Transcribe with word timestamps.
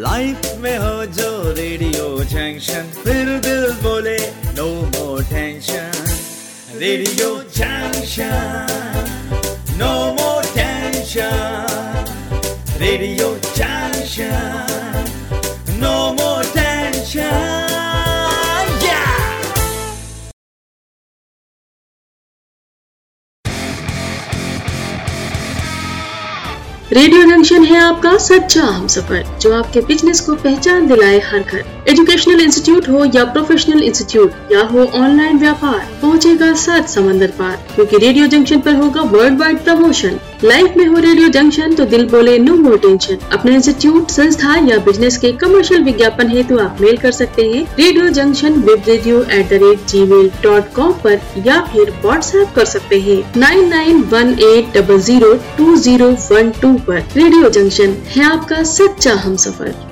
Life 0.00 0.54
में 0.60 0.76
हो 0.78 1.04
जो 1.16 1.30
रेडियो 1.56 2.04
जंक्शन 2.32 2.86
फिर 3.04 3.26
दिल 3.46 3.64
बोले 3.82 4.16
no 4.56 4.66
more 4.94 5.22
tension 5.30 6.78
radio 6.82 7.28
junction 7.56 8.66
no 9.80 9.92
more 10.20 10.44
tension 10.54 12.06
radio 12.84 13.28
junction 13.58 14.32
no 15.82 15.94
more 16.20 16.31
radio 26.92 27.22
junction 27.24 27.64
है 27.64 27.78
आपका 27.80 28.16
सच्चा 28.18 28.62
हम 28.62 28.86
सफ़र, 28.86 29.22
जो 29.40 29.52
आपके 29.54 29.80
बिज़नेस 29.82 30.20
को 30.20 30.34
पहचान 30.34 30.86
दिलाए 30.86 31.20
हर 31.24 31.40
घर। 31.40 31.62
एजुकेशनल 31.88 32.40
इंस्टीट्यूट 32.40 32.88
हो 32.88 33.04
या 33.14 33.24
प्रोफेशनल 33.26 33.82
इंस्टीट्यूट 33.82 34.52
या 34.52 34.62
हो 34.62 34.84
ऑनलाइन 34.96 35.38
व्यापार, 35.38 35.78
पहुंचेगा 36.02 36.52
सच 36.54 36.88
समंदर 36.88 37.30
पार, 37.38 37.56
क्योंकि 37.74 37.98
रेडियो 37.98 38.26
जंक्शन 38.26 38.60
पर 38.60 38.74
होगा 38.74 39.02
वर्ल्ड 39.12 39.38
वाइड 39.40 39.64
प्रमोशन 39.64 40.18
लाइफ 40.44 40.76
में 40.76 40.84
हो 40.86 40.98
रेडियो 40.98 41.28
जंक्शन 41.28 41.74
तो 41.74 41.84
दिल 41.86 42.06
बोले 42.10 42.38
नो 42.38 42.54
मोर 42.56 42.78
टेंशन 42.78 43.18
अपने 43.32 43.54
इंस्टीट्यूट 43.54 44.10
संस्था 44.10 44.54
या 44.68 44.78
बिज़नेस 44.84 45.16
के 45.18 45.30
कमर्शियल 45.42 45.84
विज्ञापन 45.84 46.30
हेतु 46.30 46.58
आप 46.58 46.80
मेल 46.80 46.96
कर 46.96 47.12
सकते 47.12 47.42
हैं 47.44 47.62
radio 47.78 48.08
junction 48.10 48.58
web 48.62 48.82
radio 48.88 49.22
at 49.22 49.48
the 49.48 49.60
rate 49.62 49.86
Gmail 50.06 50.30
dot 50.42 50.72
com 50.74 50.92
आरोप 51.06 51.46
या 51.46 51.60
फिर 51.66 51.90
व्हाट्सऐप 52.02 52.52
कर 52.56 52.64
सकते 52.64 53.00
हैं 53.00 53.22
nine 53.36 53.68
nine 53.68 54.02
one 54.12 54.36
eight 54.42 54.76
double 54.78 55.00
zero 55.02 55.32
two 55.56 55.76
zero 55.78 56.10
one 56.30 56.50
two 56.60 56.74
आरोप 56.74 57.16
रेडियो 57.16 57.50
जंक्शन 57.52 57.96
है 58.16 58.24
आपका 58.24 58.62
सच्चा 58.72 59.14
हम 59.24 59.36
सफ़र 59.38 59.91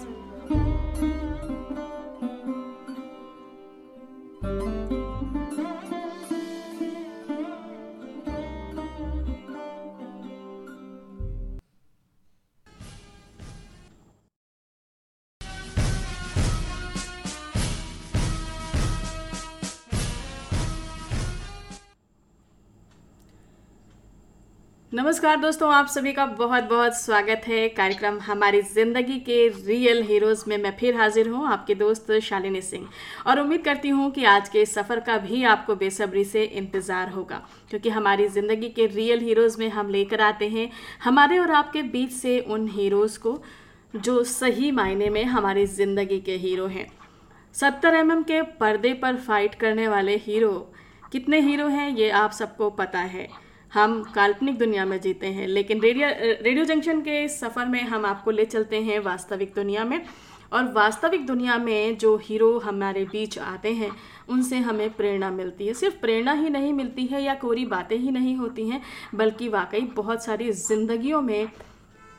नमस्कार 25.01 25.37
दोस्तों, 25.41 25.71
आप 25.73 25.87
सभी 25.87 26.11
का 26.13 26.25
बहुत 26.27 26.63
बहुत 26.63 26.95
स्वागत 26.95 27.43
है। 27.47 27.67
कार्यक्रम 27.69 28.19
हमारी 28.19 28.61
ज़िंदगी 28.63 29.17
के 29.19 29.47
रियल 29.67 30.01
हीरोज़ 30.03 30.43
में 30.47 30.57
मैं 30.57 30.75
फिर 30.77 30.95
हाजिर 30.95 31.29
हूँ, 31.29 31.47
आपके 31.47 31.75
दोस्त 31.75 32.11
शालिनी 32.23 32.61
सिंह। 32.61 32.87
और 33.27 33.39
उम्मीद 33.39 33.63
करती 33.65 33.89
हूँ 33.89 34.09
कि 34.11 34.25
आज 34.25 34.49
के 34.49 34.65
सफ़र 34.65 34.99
का 34.99 35.17
भी 35.17 35.43
आपको 35.45 35.75
बेसब्री 35.75 36.23
से 36.25 36.43
इंतज़ार 36.43 37.09
होगा, 37.09 37.41
क्योंकि 37.69 37.89
हमारी 37.89 38.27
ज़िंदगी 38.27 38.69
के 38.69 38.85
रियल 38.87 39.19
हीरोज़ 39.19 39.59
में 39.59 39.67
हम 39.69 39.89
लेकर 39.89 40.21
आते 40.21 40.49
हैं। 40.49 40.69
हमारे 41.03 41.39
और 41.39 41.51
आपके 41.53 41.83
बीच 41.83 42.11
से 42.11 42.39
उन 42.39 42.67
हीरोज़ 42.69 43.19
को, 43.19 43.37
जो 43.93 44.23
सही 44.25 44.71
मायने 44.71 45.09
में 45.09 45.23
हमारी 45.25 45.65
ज़िंदगी 45.67 46.19
के 46.19 46.35
हीरो 46.37 46.67
हैं। 46.67 46.91
सत्तर 47.55 47.95
एम 47.95 48.21
के 48.23 48.41
पर्दे 48.59 48.93
पर 48.93 49.15
फाइट 49.19 49.55
करने 49.55 49.87
वाले 49.87 50.15
हीरो 50.17 50.57
कितने 51.11 51.39
हीरो 51.41 51.67
हैं, 51.67 51.89
ये 51.89 52.09
आप 52.09 52.31
सबको 52.33 52.69
पता 52.71 52.99
है। 52.99 53.29
हम 53.71 54.01
काल्पनिक 54.15 54.57
दुनिया 54.57 54.85
में 54.85 54.99
जीते 55.01 55.27
हैं, 55.27 55.47
लेकिन 55.47 55.81
रेडियो 55.81 56.07
रेडियो 56.43 56.65
जंक्शन 56.65 57.01
के 57.01 57.27
सफ़र 57.29 57.65
में 57.65 57.81
हम 57.83 58.05
आपको 58.05 58.31
ले 58.31 58.45
चलते 58.47 58.81
हैं 58.81 58.99
वास्तविक 59.01 59.53
दुनिया 59.55 59.85
में। 59.85 60.01
और 60.51 60.71
वास्तविक 60.73 61.25
दुनिया 61.25 61.57
में 61.57 61.97
जो 61.97 62.15
हीरो 62.23 62.57
हमारे 62.59 63.03
बीच 63.05 63.37
आते 63.39 63.71
हैं, 63.73 63.91
उनसे 64.29 64.57
हमें 64.59 64.89
प्रेरणा 64.93 65.29
मिलती 65.31 65.67
है। 65.67 65.73
सिर्फ़ 65.73 65.95
प्रेरणा 65.97 66.33
ही 66.33 66.49
नहीं 66.49 66.73
मिलती 66.73 67.05
है 67.05 67.21
या 67.23 67.35
कोरी 67.35 67.65
बातें 67.67 67.97
ही 67.97 68.11
नहीं 68.11 68.35
होती 68.37 68.67
हैं, 68.69 68.81
बल्कि 69.15 69.47
वाकई 69.49 69.81
बहुत 69.95 70.23
सारी 70.25 70.51
ज़िंदगियों 70.51 71.21
में 71.21 71.47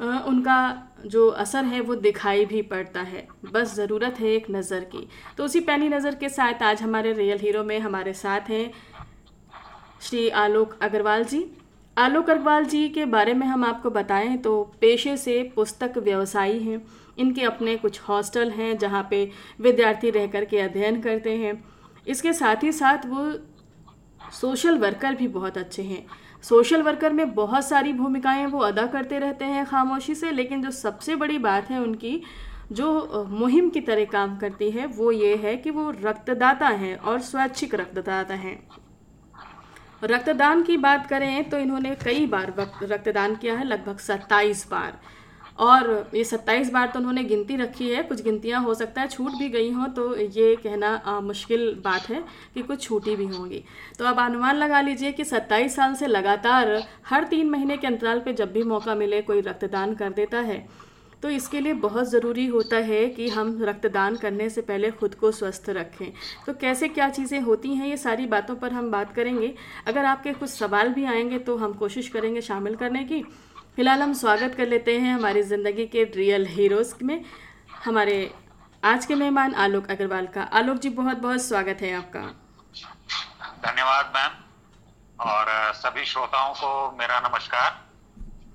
उनका 0.00 0.88
जो 1.06 1.28
असर 1.30 1.64
है 1.64 1.80
वो 1.80 1.94
दिखाई 1.96 2.44
भी 2.44 2.62
पड़ता 2.64 3.00
है। 3.02 3.26
बस 3.52 3.74
ज़रूरत 3.76 4.16
है 4.20 4.28
एक 4.28 4.46
नज़र 4.50 4.84
की। 4.86 5.06
तो 5.36 5.44
उसी 5.44 5.60
पैनी 5.60 5.88
नज़र 5.88 6.14
के 6.14 6.28
साथ 6.28 6.62
आज 6.62 6.82
हमारे 6.82 7.12
रियल 7.12 7.38
हीरो 7.38 7.62
में 7.64 7.78
हमारे 7.80 8.12
साथ 8.14 8.48
हैं 8.50 8.70
श्री 10.02 10.28
आलोक 10.28 10.74
अग्रवाल 10.82 11.24
जी। 11.24 11.44
आलोक 11.96 12.30
अग्रवाल 12.30 12.64
जी 12.64 12.88
के 12.88 13.04
बारे 13.04 13.34
में 13.34 13.46
हम 13.46 13.64
आपको 13.64 13.90
बताएँ 13.90 14.36
तो 14.36 14.62
पेशे 14.80 15.16
से 15.16 15.42
पुस्तक 15.56 15.98
व्यवसायी 15.98 16.58
हैं। 16.58 16.80
इनके 17.18 17.42
अपने 17.42 17.76
कुछ 17.76 18.00
हॉस्टल 18.00 18.50
हैं 18.50 18.76
जहाँ 18.78 19.06
पे 19.10 19.24
विद्यार्थी 19.60 20.10
रह 20.10 20.26
कर 20.26 20.44
के 20.44 20.58
अध्ययन 20.58 21.00
करते 21.02 21.36
हैं। 21.36 21.52
इसके 22.06 22.32
साथ 22.32 22.64
ही 22.64 22.72
साथ 22.72 23.06
वो 23.06 23.30
सोशल 24.32 24.78
वर्कर 24.78 25.14
भी 25.14 25.28
बहुत 25.28 25.58
अच्छे 25.58 25.82
हैं। 25.82 26.04
सोशल 26.44 26.82
वर्कर 26.82 27.12
में 27.12 27.34
बहुत 27.34 27.68
सारी 27.68 27.92
भूमिकाएँ 27.92 28.46
वो 28.46 28.58
अदा 28.62 28.86
करते 28.88 29.18
रहते 29.18 29.44
हैं 29.44 29.64
खामोशी 29.66 30.14
से, 30.14 30.30
लेकिन 30.30 30.62
जो 30.62 30.70
सबसे 30.72 31.16
बड़ी 31.16 31.38
बात 31.38 31.70
है 31.70 31.80
उनकी, 31.80 32.22
जो 32.72 33.26
मुहिम 33.30 33.70
की 33.70 33.80
तरह 33.80 34.04
काम 34.04 34.36
करती 34.36 34.70
है 34.70 34.86
वो 34.88 35.12
ये 35.12 35.34
है 35.36 35.56
कि 35.56 35.70
वो 35.70 35.90
रक्तदाता 36.02 36.68
हैं 36.68 36.96
और 36.96 37.20
स्वैच्छिक 37.22 37.74
रक्तदाता 37.74 38.34
हैं। 38.36 38.60
रक्तदान 40.02 40.62
की 40.62 40.76
बात 40.78 41.06
करें 41.06 41.48
तो 41.50 41.58
इन्होंने 41.58 41.94
कई 41.94 42.26
बार 42.26 42.52
रक्तदान 42.82 43.34
किया 43.36 43.54
है 43.54 43.64
लगभग 43.64 43.98
सत्ताईस 44.00 44.66
बार। 44.70 45.00
और 45.58 46.10
ये 46.14 46.22
सत्ताईस 46.24 46.70
बार 46.72 46.86
तो 46.86 46.98
उन्होंने 46.98 47.22
गिनती 47.24 47.56
रखी 47.56 47.88
है 47.90 48.02
कुछ 48.02 48.22
गिनतियाँ 48.24 48.62
हो 48.62 48.74
सकता 48.74 49.00
है 49.00 49.08
छूट 49.08 49.32
भी 49.38 49.48
गई 49.48 49.70
हों 49.70 49.88
तो 49.88 50.14
ये 50.16 50.54
कहना 50.56 50.88
आ, 50.88 51.20
मुश्किल 51.20 51.80
बात 51.84 52.08
है 52.10 52.22
कि 52.54 52.62
कुछ 52.62 52.82
छूटी 52.82 53.16
भी 53.16 53.26
होंगी। 53.26 53.62
तो 53.98 54.04
अब 54.04 54.20
अनुमान 54.20 54.56
लगा 54.56 54.80
लीजिए 54.80 55.12
कि 55.12 55.24
सत्ताईस 55.24 55.76
साल 55.76 55.94
से 55.94 56.06
लगातार 56.06 56.82
हर 57.08 57.24
तीन 57.24 57.50
महीने 57.50 57.76
के 57.76 57.86
अंतराल 57.86 58.20
पे 58.20 58.32
जब 58.32 58.52
भी 58.52 58.62
मौका 58.64 58.94
मिले 58.94 59.20
कोई 59.22 59.40
रक्तदान 59.40 59.94
कर 59.94 60.12
देता 60.12 60.40
है। 60.40 60.66
तो 61.22 61.30
इसके 61.30 61.60
लिए 61.60 61.72
बहुत 61.74 62.08
ज़रूरी 62.10 62.46
होता 62.46 62.76
है 62.78 63.04
कि 63.08 63.28
हम 63.28 63.56
रक्तदान 63.62 64.16
करने 64.16 64.48
से 64.50 64.60
पहले 64.62 64.90
खुद 64.92 65.14
को 65.14 65.30
स्वस्थ 65.32 65.68
रखें। 65.70 66.12
तो 66.46 66.52
कैसे 66.54 66.88
क्या 66.88 67.08
चीज़ें 67.10 67.40
होती 67.40 67.74
हैं 67.74 67.86
ये 67.86 67.96
सारी 67.96 68.26
बातों 68.26 68.56
पर 68.56 68.72
हम 68.72 68.90
बात 68.90 69.14
करेंगे। 69.14 69.54
अगर 69.86 70.04
आपके 70.04 70.32
कुछ 70.32 70.50
सवाल 70.50 70.88
भी 70.88 71.04
आएँगे 71.04 71.38
तो 71.40 71.56
हम 71.56 71.72
कोशिश 71.74 72.08
करेंगे 72.08 72.40
शामिल 72.40 72.76
करने 72.76 73.04
की। 73.04 73.22
फ़िलहाल 73.76 74.02
हम 74.02 74.12
स्वागत 74.14 74.54
कर 74.54 74.66
लेते 74.68 74.98
हैं 74.98 75.14
हमारी 75.14 75.42
ज़िंदगी 75.44 75.86
के 75.86 76.04
रियल 76.16 76.46
हीरोज़ 76.46 76.94
में 77.02 77.24
हमारे 77.84 78.18
आज 78.82 79.06
के 79.06 79.14
मेहमान 79.14 79.54
आलोक 79.56 79.90
अग्रवाल 79.90 80.26
का। 80.26 80.42
आलोक 80.52 80.78
जी 80.78 80.88
बहुत 80.90 81.18
बहुत 81.18 81.42
स्वागत 81.42 81.82
है 81.82 81.92
आपका। 81.94 82.20
धन्यवाद 83.62 84.12
मैम 84.16 85.30
और 85.30 85.72
सभी 85.76 86.04
श्रोताओं 86.04 86.52
को 86.54 86.96
मेरा 86.98 87.20
नमस्कार। 87.20 87.80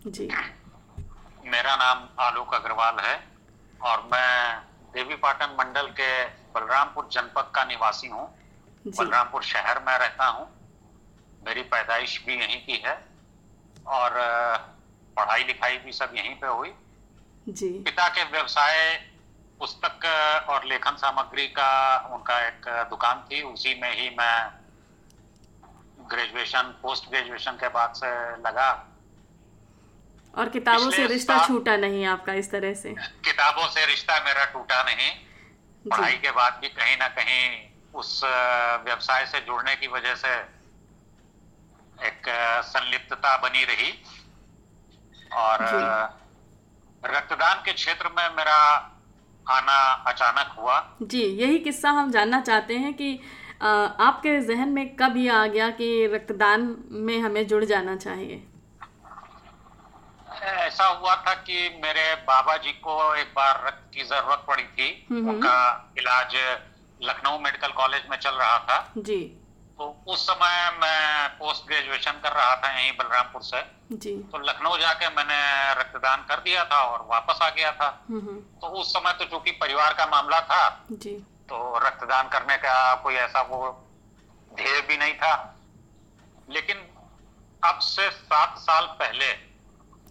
जी। 0.08 0.30
मेरा 1.48 1.76
नाम 1.76 2.08
आलोक 2.20 2.54
अग्रवाल 2.54 3.00
है 3.00 3.16
और 3.82 4.02
मैं 4.12 4.62
देवी 4.94 5.16
पाटन 5.16 5.56
मंडल 5.60 5.88
के 6.00 6.12
बलरामपुर 6.54 7.08
जनपद 7.12 7.52
का 7.56 7.64
निवासी 7.64 8.08
हूँ। 8.08 8.26
बलरामपुर 8.88 9.44
शहर 9.44 9.80
में 9.80 9.98
रहता 9.98 10.26
हूँ। 10.28 10.48
मेरी 11.46 11.62
पैदाइश 11.72 12.22
भी 12.26 12.36
यहीं 12.36 12.60
की 12.66 12.82
है 12.86 12.96
और 13.92 14.18
पढ़ाई 15.18 15.44
लिखाई 15.44 15.78
भी 15.78 15.92
सब 15.92 16.14
यहीं 16.16 16.36
पे 16.36 16.48
हुई। 16.48 16.74
जी। 17.50 17.70
पिता 17.82 18.08
के 18.10 18.24
व्यवसाय 18.32 18.76
पुस्तक 19.60 20.06
और 20.50 20.66
लेखन 20.66 20.96
सामग्री 20.98 21.48
का 21.50 21.72
उनका 22.14 22.40
एक 22.48 22.68
दुकान 22.90 23.24
थी। 23.32 23.42
उसी 23.44 23.80
में 23.82 23.92
ही 23.92 24.10
मैं 24.10 24.38
ग्रेजुएशन 26.10 26.76
पोस्ट 26.82 27.10
ग्रेजुएशन 27.10 27.58
के 27.62 27.68
बाद 27.70 27.94
से 27.94 28.10
लगा। 28.42 28.70
और 30.38 30.50
किताबों 30.50 30.90
से 30.92 31.06
रिश्ता 31.08 31.38
छूटा 31.48 31.76
नहीं 31.78 32.06
आपका 32.08 32.34
इस 32.36 32.52
तरह 32.52 32.74
से? 32.74 32.90
किताबों 33.26 33.68
से 33.70 33.86
रिश्ता 33.86 34.20
मेरा 34.26 34.44
टूटा 34.54 34.82
नहीं। 34.84 35.10
पढ़ाई 35.86 36.18
के 36.18 36.32
बाद 36.32 36.60
भी 36.62 36.70
कहीं 36.70 36.98
ना 36.98 37.08
कहीं 37.18 37.46
उस 37.94 38.22
व्यवसाय 38.86 39.26
से 39.26 39.40
जुड़ने 39.42 39.76
की 39.76 39.88
वजह 39.88 40.16
से 40.16 40.36
एक 42.08 42.30
संलिप्तता 42.66 43.36
बनी 43.38 43.64
रही। 43.64 43.92
और 45.38 45.64
रक्तदान 47.04 47.62
के 47.66 47.74
क्षेत्र 47.74 48.10
में 48.10 48.36
मेरा 48.36 48.60
आना 49.46 49.80
अचानक 50.08 50.56
हुआ। 50.60 50.78
जी 51.04 51.24
यही 51.42 51.58
किस्सा 51.60 51.90
हम 51.92 52.12
जानना 52.12 52.40
चाहते 52.42 52.78
हैं 52.78 52.94
कि 52.94 53.20
आपके 53.62 54.40
जहन 54.42 54.70
में 54.70 54.96
कब 54.96 55.18
ये 55.18 55.30
आ 55.30 55.46
गया 55.48 55.70
कि 55.72 55.88
रक्तदान 56.14 56.76
में 56.92 57.20
हमें 57.20 57.46
जुड़ 57.48 57.64
जाना 57.66 57.96
चाहिए? 57.98 58.44
ऐसा 60.68 60.86
हुआ 60.86 61.16
था 61.16 61.34
कि 61.34 61.80
मेरे 61.84 62.16
बाबा 62.16 62.58
जी 62.58 62.72
को 62.72 63.16
एक 63.16 63.28
बार 63.28 63.64
रक्त 63.68 63.94
की 63.94 64.04
ज़रूरत 64.04 64.44
पड़ी 64.48 64.64
थी। 64.64 65.08
हम्म। 65.10 65.30
उनका 65.30 65.58
इलाज 65.98 66.36
लखनऊ 67.02 67.40
मेडिकल 67.40 67.72
कॉलेज 67.72 68.04
में 68.10 68.18
चल 68.18 68.32
रहा 68.32 68.58
था। 68.60 68.94
जी। 68.98 69.20
तो 69.78 70.04
उस 70.08 70.28
समय 70.28 70.72
मैं 70.72 71.30
पोस्ट 71.30 71.68
ग्रेजुएशन 71.68 72.12
कर 72.12 72.32
रहा 72.32 72.56
था 72.56 72.80
यहीं 72.80 72.92
बलरामपुर 72.92 73.42
से। 73.42 73.62
जी। 73.92 74.16
तो 74.32 74.38
लखनऊ 74.38 74.78
जाके 74.78 75.10
मैंने 75.10 75.40
रक्तदान 75.80 76.26
कर 76.30 76.40
दिया 76.40 76.66
था 76.66 76.82
और 76.84 77.08
वापस 77.10 77.42
आ 77.42 77.50
गया 77.50 77.72
था। 77.72 78.06
हम्म 78.10 78.20
हम्म, 78.20 78.40
तो 78.62 78.68
उस 78.68 78.94
समय 78.94 79.14
तो 79.14 79.26
चूँकि 79.26 79.52
परिवार 79.52 79.94
का 79.94 80.06
मामला 80.06 80.42
था 80.42 80.86
जी। 80.92 81.16
तो 81.50 81.78
रक्तदान 81.78 82.28
करने 82.28 82.58
का 82.58 82.96
कोई 82.96 83.16
ऐसा 83.16 83.42
वो 83.42 83.88
ध्येय 84.56 84.82
भी 84.82 84.98
नहीं 84.98 85.14
था। 85.14 85.34
लेकिन 86.50 86.78
अब 87.64 87.80
से 87.80 88.12
सात 88.12 88.58
साल 88.58 88.86
पहले 88.86 89.47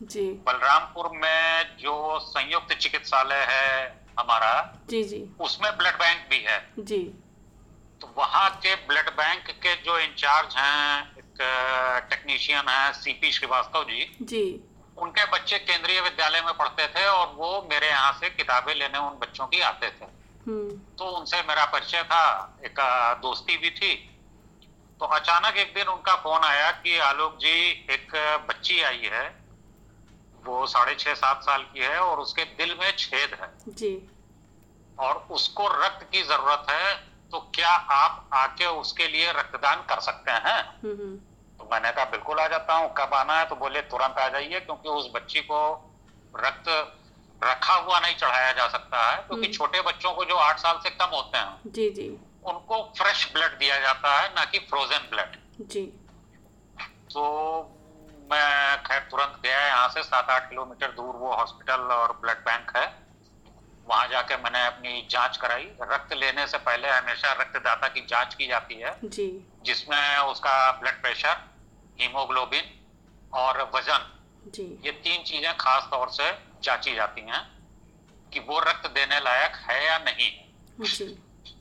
जी। 0.02 0.26
बलरामपुर 0.46 1.08
में 1.14 1.76
जो 1.76 2.18
संयुक्त 2.18 2.74
चिकित्सालय 2.74 3.46
है 3.48 4.04
हमारा 4.18 4.78
जी 4.90 5.02
जी। 5.04 5.24
उसमें 5.40 5.76
ब्लड 5.76 5.94
बैंक 5.94 6.26
भी 6.30 6.38
है। 6.38 6.58
जी। 6.78 6.98
तो 8.00 8.14
वहाँ 8.18 8.48
के 8.50 8.74
ब्लड 8.74 9.08
बैंक 9.10 9.50
के 9.62 9.74
जो 9.76 9.98
इंचार्ज 9.98 10.56
हैं 10.56 11.16
एक 11.18 11.38
टेक्नीशियन 12.10 12.68
है 12.68 12.92
सीपी 12.92 13.32
श्रीवास्तव 13.32 13.84
जी 13.84 14.16
जी। 14.22 14.60
उनके 14.98 15.24
बच्चे 15.24 15.58
केंद्रीय 15.58 16.00
विद्यालय 16.00 16.40
में 16.40 16.54
पढ़ते 16.54 16.86
थे 16.86 17.06
और 17.06 17.32
वो 17.34 17.68
मेरे 17.70 17.88
यहाँ 17.88 18.12
से 18.12 18.30
किताबें 18.30 18.74
लेने 18.74 18.98
उन 18.98 19.18
बच्चों 19.18 19.46
की 19.46 19.60
आते 19.60 19.88
थे। 19.88 20.04
हम्म। 20.46 20.76
तो 20.98 21.04
उनसे 21.04 21.42
मेरा 21.42 21.64
परिचय 21.64 22.02
था 22.02 22.58
एक 22.64 22.80
दोस्ती 23.22 23.56
भी 23.56 23.70
थी। 23.70 23.94
तो 25.00 25.06
अचानक 25.06 25.56
एक 25.56 25.74
दिन 25.74 25.86
उनका 25.86 26.14
फ़ोन 26.16 26.44
आया 26.44 26.70
कि 26.70 26.98
आलोक 26.98 27.36
जी 27.36 27.70
एक 27.90 28.12
बच्ची 28.48 28.82
आई 28.82 29.10
है। 29.12 29.45
वो 30.46 30.66
साढ़े 30.66 30.94
छह 30.96 31.14
सात 31.16 31.42
साल 31.42 31.62
की 31.72 31.80
है 31.80 31.98
और 32.00 32.18
उसके 32.20 32.44
दिल 32.56 32.74
में 32.80 32.90
छेद 32.98 33.38
है। 33.40 33.50
जी। 33.70 33.92
और 34.98 35.26
उसको 35.30 35.68
रक्त 35.68 36.06
की 36.12 36.22
ज़रूरत 36.22 36.66
है 36.70 36.94
तो 37.32 37.38
क्या 37.54 37.70
आप 37.92 38.28
आके 38.34 38.66
उसके 38.80 39.06
लिए 39.08 39.32
रक्तदान 39.32 39.82
कर 39.88 40.00
सकते 40.00 40.30
हैं? 40.30 40.60
हम्म 40.82 40.92
हम्म, 40.92 41.16
तो 41.58 41.68
मैंने 41.72 41.90
कहा 41.92 42.04
बिल्कुल 42.10 42.38
आ 42.40 42.46
जाता 42.48 42.74
हूँ। 42.74 42.92
कब 42.98 43.14
आना 43.14 43.38
है 43.38 43.48
तो 43.48 43.56
बोले 43.56 43.80
तुरंत 43.90 44.18
आ 44.18 44.28
जाइए 44.28 44.60
क्योंकि 44.60 44.88
उस 44.90 45.10
बच्ची 45.14 45.40
को 45.50 45.58
रक्त 46.34 46.68
रखा 47.42 47.74
हुआ 47.74 47.98
नहीं 48.00 48.14
चढ़ाया 48.16 48.52
जा 48.52 48.66
सकता 48.68 49.02
है 49.02 49.16
क्योंकि 49.18 49.42
हम्म। 49.42 49.52
छोटे 49.52 49.80
बच्चों 49.82 50.12
को 50.14 50.24
जो 50.24 50.36
आठ 50.38 50.58
साल 50.58 50.78
से 50.82 50.90
कम 50.92 51.16
होते 51.16 51.38
हैं 51.38 51.72
जी 51.72 51.90
जी। 51.90 52.08
उनको 52.46 52.82
फ्रेश 52.98 53.30
ब्लड 53.32 53.58
दिया 53.58 53.78
जाता 53.80 54.18
है 54.20 54.28
ना 54.34 54.44
कि 54.44 54.58
फ्रोजन 54.70 55.08
ब्लड। 55.10 55.36
जी। 55.66 55.82
तो 57.12 57.24
मैं 58.26 58.82
खैर 58.82 59.00
तुरंत 59.10 59.40
गया 59.42 59.58
यहाँ 59.66 59.88
से 59.88 60.02
सात 60.02 60.30
आठ 60.30 60.48
किलोमीटर 60.50 60.92
दूर 60.92 61.16
वो 61.16 61.32
हॉस्पिटल 61.32 61.80
और 61.96 62.12
ब्लड 62.22 62.38
बैंक 62.44 62.76
है। 62.76 62.86
वहाँ 63.86 64.06
जाके 64.08 64.36
मैंने 64.36 64.64
अपनी 64.66 65.06
जाँच 65.10 65.36
कराई। 65.36 65.68
रक्त 65.82 66.12
लेने 66.14 66.46
से 66.46 66.58
पहले 66.60 66.88
हमेशा 66.88 67.32
रक्तदाता 67.32 67.88
की 67.88 68.00
जाँच 68.06 68.34
की 68.34 68.46
जाती 68.46 68.74
है 68.74 68.94
जी। 69.04 69.26
जिसमें 69.64 70.16
उसका 70.20 70.54
ब्लड 70.80 71.00
प्रेशर 71.02 71.36
हीमोग्लोबिन 72.00 72.72
और 73.34 73.62
वज़न 73.74 74.12
जी। 74.54 74.64
ये 74.84 74.92
तीन 75.04 75.22
चीज़ें 75.24 75.52
खास 75.56 75.88
तौर 75.90 76.08
से 76.10 76.30
जांची 76.64 76.94
जाती 76.94 77.20
हैं 77.28 77.42
कि 78.32 78.40
वो 78.40 78.58
रक्त 78.60 78.90
देने 78.90 79.20
लायक 79.20 79.54
है 79.68 79.84
या 79.84 79.98
नहीं। 80.00 80.30
जी। 80.86 81.06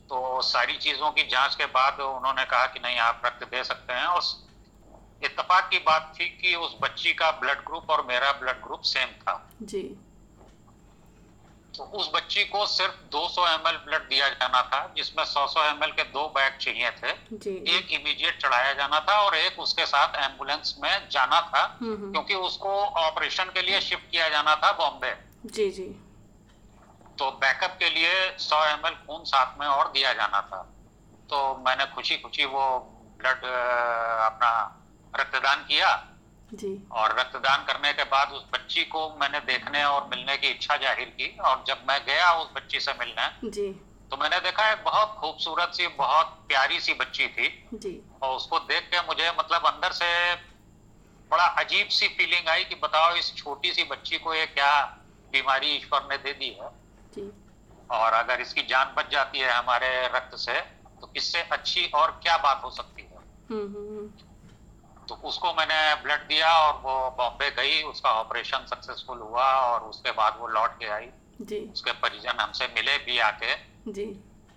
तो 0.08 0.40
सारी 0.42 0.76
चीज़ों 0.78 1.10
की 1.10 1.22
जाँच 1.28 1.54
के 1.54 1.66
बाद 1.72 2.00
उन्होंने 2.00 2.44
कहा 2.46 2.66
कि 2.66 2.80
नहीं 2.80 2.98
आप 3.00 3.22
रक्त 3.26 3.44
दे 3.44 3.62
सकते 3.64 3.92
हैं 3.92 4.06
और 4.06 4.22
इत्तेफाक 5.24 5.68
की 5.70 5.78
बात 5.78 6.12
थी 6.20 6.28
कि 6.28 6.54
उस 6.54 6.76
बच्ची 6.82 7.12
का 7.12 7.30
ब्लड 7.30 7.64
ग्रुप 7.66 7.90
और 7.90 8.04
मेरा 8.06 8.32
ब्लड 8.32 8.62
ग्रुप 8.62 8.80
सेम 8.80 9.08
था। 9.08 9.50
जी। 9.62 9.82
तो 11.76 11.84
उस 11.84 12.10
बच्ची 12.14 12.44
को 12.44 12.66
सिर्फ़ 12.66 12.94
200 13.12 13.42
ml 13.46 13.76
ब्लड 13.84 14.08
दिया 14.08 14.28
जाना 14.28 14.62
था 14.62 14.94
जिसमें 14.96 15.24
100-100 15.24 15.64
ml 15.72 15.90
के 15.96 16.02
दो 16.02 16.26
बैग 16.28 16.56
चाहिए 16.58 16.90
थे। 16.90 17.12
जी। 17.32 17.50
एक 17.76 17.92
इमीडिएट 17.92 18.40
चढ़ाया 18.42 18.72
जाना 18.72 19.00
था 19.00 19.18
और 19.20 19.34
एक 19.36 19.58
उसके 19.60 19.86
साथ 19.86 20.16
एंबुलेंस 20.24 20.74
में 20.82 21.08
जाना 21.10 21.40
था 21.40 21.62
हम्म 21.80 21.92
हम्म, 21.92 22.12
क्योंकि 22.12 22.34
उसको 22.34 22.70
ऑपरेशन 23.02 23.44
के 23.44 23.62
लिए 23.62 23.80
शिफ्ट 23.80 24.10
किया 24.10 24.28
जाना 24.28 24.54
था 24.56 24.72
बॉम्बे 24.72 25.14
जी 25.46 25.70
जी। 25.70 25.86
तो 27.18 27.30
बैकअप 27.30 27.76
के 27.78 27.90
लिए 27.90 28.14
100 28.38 28.62
ml 28.72 28.96
खून 29.06 29.24
साथ 29.24 29.60
में 29.60 29.66
और 29.66 29.92
दिया 29.92 30.12
जाना 30.12 30.40
था। 30.40 30.62
तो 31.30 31.38
मैंने 31.66 31.84
खुशी 31.94 32.16
खुशी 32.16 32.44
वो 32.44 32.64
ब्लड 33.20 33.44
अपना 34.24 34.50
रक्तदान 35.14 35.64
किया। 35.64 35.94
जी। 36.52 36.70
और 36.92 37.18
रक्तदान 37.18 37.64
करने 37.64 37.92
के 37.92 38.04
बाद 38.06 38.32
उस 38.32 38.44
बच्ची 38.52 38.82
को 38.86 39.08
मैंने 39.20 39.40
देखने 39.46 39.84
और 39.84 40.06
मिलने 40.08 40.36
की 40.36 40.48
इच्छा 40.48 40.76
ज़ाहिर 40.76 41.08
की। 41.10 41.36
और 41.40 41.64
जब 41.68 41.84
मैं 41.88 41.98
गया 42.06 42.32
उस 42.32 42.50
बच्ची 42.56 42.80
से 42.80 42.92
मिलने 42.98 43.50
जी। 43.50 43.68
तो 44.10 44.16
मैंने 44.16 44.38
देखा 44.40 44.70
एक 44.72 44.84
बहुत 44.84 45.16
खूबसूरत 45.20 45.72
सी 45.74 45.86
बहुत 45.96 46.26
प्यारी 46.48 46.78
सी 46.80 46.94
बच्ची 46.96 47.26
थी। 47.28 47.48
जी। 47.74 48.00
और 48.22 48.36
उसको 48.36 48.58
देख 48.66 48.90
के 48.90 49.00
मुझे 49.06 49.30
मतलब 49.38 49.66
अंदर 49.66 49.92
से 49.92 50.10
बड़ा 51.30 51.46
अजीब 51.60 51.88
सी 51.90 52.08
फीलिंग 52.10 52.48
आई 52.48 52.64
कि 52.64 52.74
बताओ 52.82 53.14
इस 53.16 53.34
छोटी 53.36 53.72
सी 53.72 53.84
बच्ची 53.84 54.18
को 54.18 54.34
ये 54.34 54.46
क्या 54.48 54.70
बीमारी 55.32 55.74
ईश्वर 55.76 56.06
ने 56.10 56.18
दे 56.18 56.32
दी 56.34 56.50
है। 56.60 56.70
जी। 57.14 57.30
और 57.90 58.12
अगर 58.14 58.40
इसकी 58.40 58.62
जान 58.66 58.94
बच 58.96 59.10
जाती 59.10 59.38
है 59.38 59.50
हमारे 59.52 59.88
रक्त 60.08 60.36
से 60.38 60.60
तो 61.00 61.10
इससे 61.16 61.42
अच्छी 61.52 61.86
और 61.94 62.10
क्या 62.22 62.36
बात 62.38 62.62
हो 62.64 62.70
सकती 62.70 63.02
है? 63.02 63.18
हम्म 63.50 63.66
हम्म, 63.66 64.06
तो 65.08 65.14
उसको 65.24 65.52
मैंने 65.52 65.94
ब्लड 65.94 66.20
दिया 66.20 66.52
और 66.58 66.80
वो 66.82 66.94
बॉम्बे 67.10 67.50
गई 67.50 67.82
उसका 67.82 68.10
ऑपरेशन 68.10 68.66
सक्सेसफुल 68.66 69.18
हुआ 69.18 69.44
और 69.44 69.80
उसके 69.80 70.10
बाद 70.12 70.36
वो 70.40 70.46
लौट 70.46 70.78
के 70.78 70.86
आई। 70.86 71.08
जी। 71.42 71.58
उसके 71.72 71.92
परिजन 71.92 72.40
हमसे 72.40 72.66
मिले 72.66 72.96
भी 72.98 73.18
आके। 73.18 73.54
जी। 73.92 74.06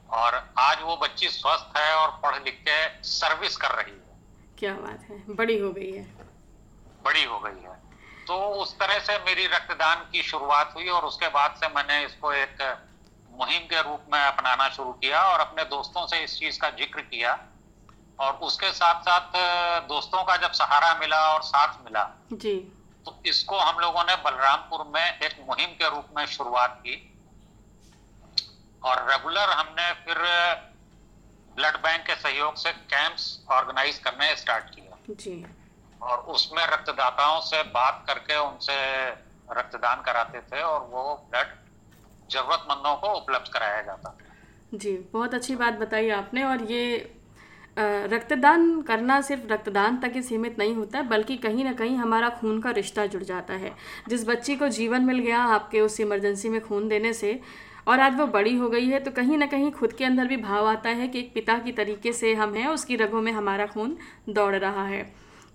और 0.09 0.53
आज 0.59 0.81
वो 0.81 0.95
बच्ची 0.97 1.27
स्वस्थ 1.29 1.77
है 1.77 1.93
और 1.95 2.19
पढ़ 2.23 2.43
लिख 2.43 2.61
के 2.67 3.03
सर्विस 3.03 3.57
कर 3.57 3.71
रही 3.71 3.91
है। 3.91 4.17
क्या 4.57 4.73
बात 4.73 5.05
है। 5.09 5.35
बड़ी 5.35 5.59
हो 5.59 5.71
गई 5.71 5.91
है। 5.91 6.03
बड़ी 7.03 7.23
हो 7.23 7.39
गई 7.39 7.61
है। 7.63 7.77
तो 8.27 8.37
उस 8.61 8.73
तरह 8.79 8.99
से 8.99 9.17
मेरी 9.17 9.45
रक्तदान 9.47 10.09
की 10.11 10.23
शुरुआत 10.23 10.73
हुई 10.75 10.87
और 10.89 11.05
उसके 11.05 11.27
बाद 11.27 11.55
से 11.59 11.67
मैंने 11.67 12.03
इसको 12.05 12.33
एक 12.33 12.61
मुहिम 13.31 13.61
के 13.61 13.81
रूप 13.81 14.05
में 14.13 14.19
अपनाना 14.19 14.67
शुरू 14.69 14.91
किया 14.93 15.23
और 15.23 15.39
अपने 15.39 15.63
दोस्तों 15.65 16.05
से 16.07 16.23
इस 16.23 16.39
चीज़ 16.39 16.59
का 16.59 16.69
ज़िक्र 16.69 17.01
किया। 17.01 17.33
और 18.19 18.33
उसके 18.43 18.71
साथ 18.73 19.01
साथ 19.01 19.37
दोस्तों 19.87 20.23
का 20.23 20.35
जब 20.37 20.51
सहारा 20.53 20.93
मिला 20.99 21.19
और 21.33 21.41
साथ 21.43 21.83
मिला 21.85 22.03
जी। 22.33 22.55
तो 23.05 23.15
इसको 23.25 23.57
हम 23.57 23.79
लोगों 23.79 24.03
ने 24.03 24.15
बलरामपुर 24.23 24.83
में 24.95 25.19
एक 25.19 25.35
मुहिम 25.47 25.69
के 25.73 25.89
रूप 25.89 26.07
में 26.17 26.25
शुरुआत 26.27 26.81
की 26.81 26.95
और 28.81 29.05
रेगुलर 29.09 29.49
हमने 29.51 29.91
फिर 30.03 30.17
ब्लड 31.55 31.77
बैंक 31.77 32.05
के 32.07 32.15
सहयोग 32.15 32.55
से 32.55 32.71
कैंप्स 32.71 33.23
ऑर्गेनाइज 33.51 33.99
करने 33.99 34.35
स्टार्ट 34.35 34.75
किया। 34.75 34.97
जी। 35.15 35.45
और 36.01 36.17
उसमें 36.33 36.65
रक्तदाताओं 36.67 37.39
से 37.41 37.61
बात 37.71 38.03
करके 38.07 38.37
उनसे 38.39 38.75
रक्तदान 39.51 40.01
कराते 40.01 40.41
थे 40.41 40.61
और 40.61 40.79
वो 40.91 41.03
ब्लड 41.31 41.55
जरूरतमंदों 42.31 42.95
को 42.95 43.13
उपलब्ध 43.13 43.47
कराया 43.53 43.81
जाता 43.81 44.09
था। 44.09 44.77
जी 44.77 44.91
बहुत 45.13 45.33
अच्छी 45.33 45.55
बात 45.55 45.73
बताई 45.75 46.09
आपने 46.17 46.43
और 46.43 46.63
ये 46.71 46.83
रक्तदान 47.77 48.81
करना 48.81 49.19
सिर्फ़ 49.21 49.47
रक्तदान 49.47 49.97
तक 49.97 50.11
ही 50.15 50.21
सीमित 50.21 50.57
नहीं 50.59 50.73
होता 50.75 50.97
है, 50.97 51.07
बल्कि 51.07 51.37
कहीं 51.37 51.63
ना 51.63 51.73
कहीं 51.73 51.95
हमारा 51.97 52.29
खून 52.31 52.59
का 52.61 52.71
रिश्ता 52.71 53.05
जुड़ 53.05 53.23
जाता 53.23 53.53
है। 53.53 53.71
जिस 54.09 54.27
बच्ची 54.27 54.55
को 54.55 54.67
जीवन 54.69 55.05
मिल 55.05 55.19
गया 55.19 55.39
आपके 55.49 55.81
उस 55.81 55.99
इमरजेंसी 55.99 56.49
में 56.49 56.59
खून 56.61 56.87
देने 56.87 57.13
से, 57.13 57.39
और 57.87 57.99
आज 57.99 58.17
वो 58.17 58.25
बड़ी 58.27 58.55
हो 58.55 58.69
गई 58.69 58.87
है 58.87 58.99
तो 58.99 59.11
कहीं 59.11 59.37
ना 59.37 59.45
कहीं 59.45 59.71
खुद 59.71 59.93
के 59.93 60.05
अंदर 60.05 60.27
भी 60.27 60.37
भाव 60.37 60.67
आता 60.67 60.89
है 60.89 61.07
कि 61.07 61.19
एक 61.19 61.31
पिता 61.33 61.57
की 61.59 61.71
तरीके 61.71 62.13
से 62.13 62.33
हम 62.33 62.53
हैं, 62.53 62.67
उसकी 62.67 62.95
रगों 62.95 63.21
में 63.21 63.31
हमारा 63.31 63.65
खून 63.65 63.97
दौड़ 64.29 64.55
रहा 64.55 64.83
है। 64.85 65.01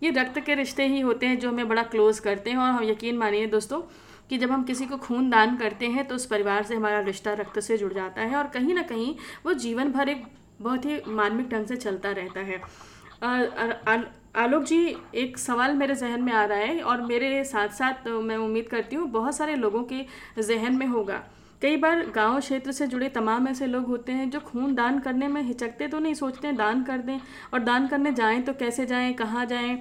ये 0.03 0.11
रक्त 0.13 0.39
के 0.41 0.55
रिश्ते 0.55 0.87
ही 0.87 1.01
होते 1.01 1.27
हैं 1.27 1.39
जो 1.39 1.49
हमें 1.49 1.69
बड़ा 1.69 1.83
क्लोज 1.85 2.19
करते 2.21 2.51
हैं, 2.51 2.57
और 2.57 2.71
हम 2.71 2.85
यकीन 2.85 3.19
मानिए 3.19 3.47
दोस्तों 3.49 3.81
कि 4.31 4.39
जब 4.39 4.51
हम 4.51 4.63
किसी 4.65 4.87
को 4.87 4.97
खून 4.97 5.29
दान 5.31 5.57
करते 5.57 5.87
हैं 5.87 6.07
तो 6.07 6.15
उस 6.15 6.27
परिवार 6.27 6.63
से 6.63 6.75
हमारा 6.75 7.01
रिश्ता 7.03 7.33
रक्त 7.35 7.61
से 7.61 7.77
जुड़ 7.79 7.93
जाता 7.93 8.23
है, 8.23 8.37
और 8.37 8.49
कहीं 8.49 8.75
ना 8.75 8.83
कहीं 8.85 9.15
वो 9.47 9.55
जीवन 9.55 9.93
भर 9.93 10.09
एक 10.09 10.25
बहुत 10.61 10.85
ही 10.85 11.01
मार्मिक 11.09 11.49
ढंग 11.49 11.67
से 11.67 11.77
चलता 11.77 12.11
रहता 12.13 12.41
है। 12.41 12.61
आल- 13.23 14.07
आलोक 14.37 14.63
जी, 14.63 14.97
एक 15.15 15.39
सवाल 15.39 15.75
मेरे 15.75 15.95
जहन 15.95 16.23
में 16.23 16.33
आ 16.33 16.45
रहा 16.45 16.59
है 16.59 16.81
और 16.83 17.03
मेरे 17.03 17.45
साथ 17.45 17.69
साथ 17.69 18.07
मैं 18.09 18.37
उम्मीद 18.37 18.69
करती 18.69 18.97
हूँ 18.97 19.09
बहुत 19.11 19.37
सारे 19.37 19.55
लोगों 19.57 19.83
के 19.85 20.05
जहन 20.43 20.77
में 20.77 20.87
होगा। 20.87 21.23
कई 21.63 21.77
बार 21.77 22.05
गाँव 22.11 22.39
क्षेत्र 22.41 22.73
से 22.73 22.87
जुड़े 22.87 23.09
तमाम 23.09 23.47
ऐसे 23.49 23.67
लोग 23.67 23.87
होते 23.87 24.13
हैं 24.13 24.29
जो 24.31 24.41
खून 24.41 24.75
दान 24.75 24.99
करने 24.99 25.29
में 25.29 25.41
हिचकते 25.43 25.89
तो 25.89 25.99
नहीं, 25.99 26.15
सोचते 26.15 26.47
हैं 26.47 26.57
दान 26.57 26.83
कर 26.85 26.99
दें 26.99 27.19
और 27.55 27.61
दान 27.61 27.87
करने 27.89 28.13
जाएँ 28.13 28.43
तो 28.43 28.53
कैसे 28.55 28.87
जाएँ, 28.87 29.13
कहाँ 29.15 29.47
जाएँ, 29.47 29.77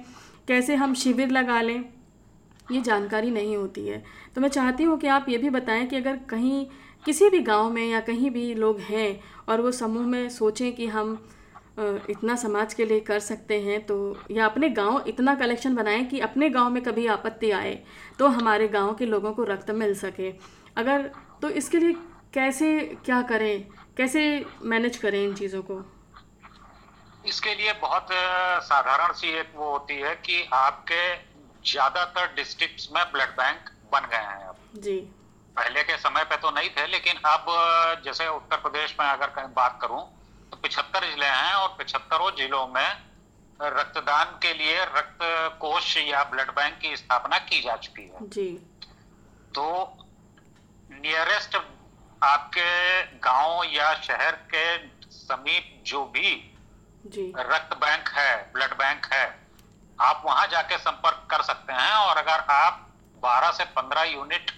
कैसे 0.48 0.74
हम 0.74 0.94
शिविर 0.94 1.30
लगा 1.30 1.60
लें, 1.60 1.84
ये 2.72 2.80
जानकारी 2.80 3.30
नहीं 3.30 3.56
होती 3.56 3.86
है। 3.86 4.02
तो 4.34 4.40
मैं 4.40 4.48
चाहती 4.48 4.82
हूँ 4.82 4.98
कि 4.98 5.06
आप 5.08 5.28
ये 5.28 5.38
भी 5.38 5.50
बताएँ 5.50 5.86
कि 5.86 5.96
अगर 5.96 6.16
कहीं 6.28 6.66
किसी 7.04 7.28
भी 7.30 7.38
गाँव 7.42 7.70
में 7.70 7.86
या 7.86 8.00
कहीं 8.00 8.30
भी 8.30 8.54
लोग 8.54 8.80
हैं 8.80 9.20
और 9.48 9.60
वो 9.60 9.70
समूह 9.72 10.06
में 10.06 10.28
सोचें 10.30 10.72
कि 10.72 10.86
हम 10.86 11.14
इतना 12.10 12.34
समाज 12.36 12.74
के 12.74 12.84
लिए 12.84 13.00
कर 13.00 13.18
सकते 13.20 13.60
हैं 13.60 13.80
तो 13.86 13.94
या 14.30 14.44
अपने 14.46 14.68
गाँव 14.70 15.04
इतना 15.08 15.34
कलेक्शन 15.34 15.74
बनाएँ 15.74 16.04
कि 16.04 16.20
अपने 16.20 16.48
गाँव 16.50 16.70
में 16.70 16.82
कभी 16.82 17.06
आपत्ति 17.06 17.50
आए 17.52 17.74
तो 18.18 18.28
हमारे 18.28 18.68
गाँव 18.68 18.94
के 18.94 19.06
लोगों 19.06 19.32
को 19.32 19.44
रक्त 19.44 19.70
मिल 19.72 19.94
सके। 19.94 20.30
अगर 20.76 21.10
तो 21.42 21.48
इसके 21.52 21.78
लिए 21.78 21.92
कैसे 22.34 22.78
क्या 23.04 23.20
करें? 23.22 23.66
कैसे 23.96 24.22
मैनेज 24.64 24.96
करें 24.96 25.22
इन 25.24 25.34
चीज़ों 25.34 25.62
को? 25.62 25.82
इसके 27.24 27.54
लिए 27.54 27.72
बहुत 27.82 28.08
साधारण 28.64 29.12
सी 29.12 29.28
एक 29.40 29.52
वो 29.56 29.70
होती 29.70 29.94
है 29.96 30.14
कि 30.24 30.42
आपके 30.52 31.02
ज़्यादातर 31.64 32.34
डिस्ट्रिक्ट्स 32.36 32.88
में 32.94 33.02
ब्लड 33.12 33.36
बैंक 33.36 33.70
बन 33.92 34.08
गए 34.10 34.24
हैं 34.30 34.48
अब। 34.48 34.56
जी। 34.78 34.98
पहले 35.56 35.82
के 35.82 35.96
समय 35.96 36.24
पे 36.24 36.36
तो 36.36 36.50
नहीं 36.50 36.70
थे 36.70 36.86
लेकिन 36.86 37.16
अब 37.26 37.46
जैसे 38.04 38.26
उत्तर 38.28 38.56
प्रदेश 38.56 38.96
में 39.00 39.06
अगर 39.06 39.46
बात 39.56 39.78
करूँ 39.82 40.00
तो 40.52 40.56
पिछहत्तर 40.56 41.10
ज़िले 41.10 41.26
हैं 41.26 41.54
और 41.54 41.68
पिछहत्तरों 41.78 42.30
जिलों 42.36 42.66
में 42.68 42.88
रक्तदान 43.60 44.38
के 44.42 44.52
लिए 44.54 44.84
रक्त 44.84 45.18
कोष 45.60 45.96
या 45.96 46.22
ब्लड 46.24 46.50
बैंक 46.50 46.78
की 46.78 46.96
स्थापना 46.96 47.38
की 47.38 47.60
जा 47.60 47.76
चुकी 47.76 48.02
है। 48.02 48.28
जी। 48.28 48.48
तो 49.54 49.66
नियरेस्ट 50.90 51.56
आपके 52.22 53.02
गाँव 53.18 53.62
या 53.64 53.92
शहर 54.02 54.32
के 54.54 54.64
समीप 55.10 55.82
जो 55.86 56.04
भी 56.04 56.34
जी। 57.04 57.32
रक्त 57.36 57.76
बैंक 57.76 58.08
है 58.08 58.36
ब्लड 58.52 58.74
बैंक 58.74 59.06
है 59.12 59.24
आप 59.98 60.22
वहाँ 60.26 60.46
जाके 60.46 60.78
संपर्क 60.78 61.26
कर 61.30 61.42
सकते 61.42 61.72
हैं 61.72 61.92
और 61.92 62.16
अगर 62.16 62.44
आप 62.52 62.80
12 63.22 63.50
से 63.50 63.64
15 63.76 64.04
यूनिट 64.04 64.50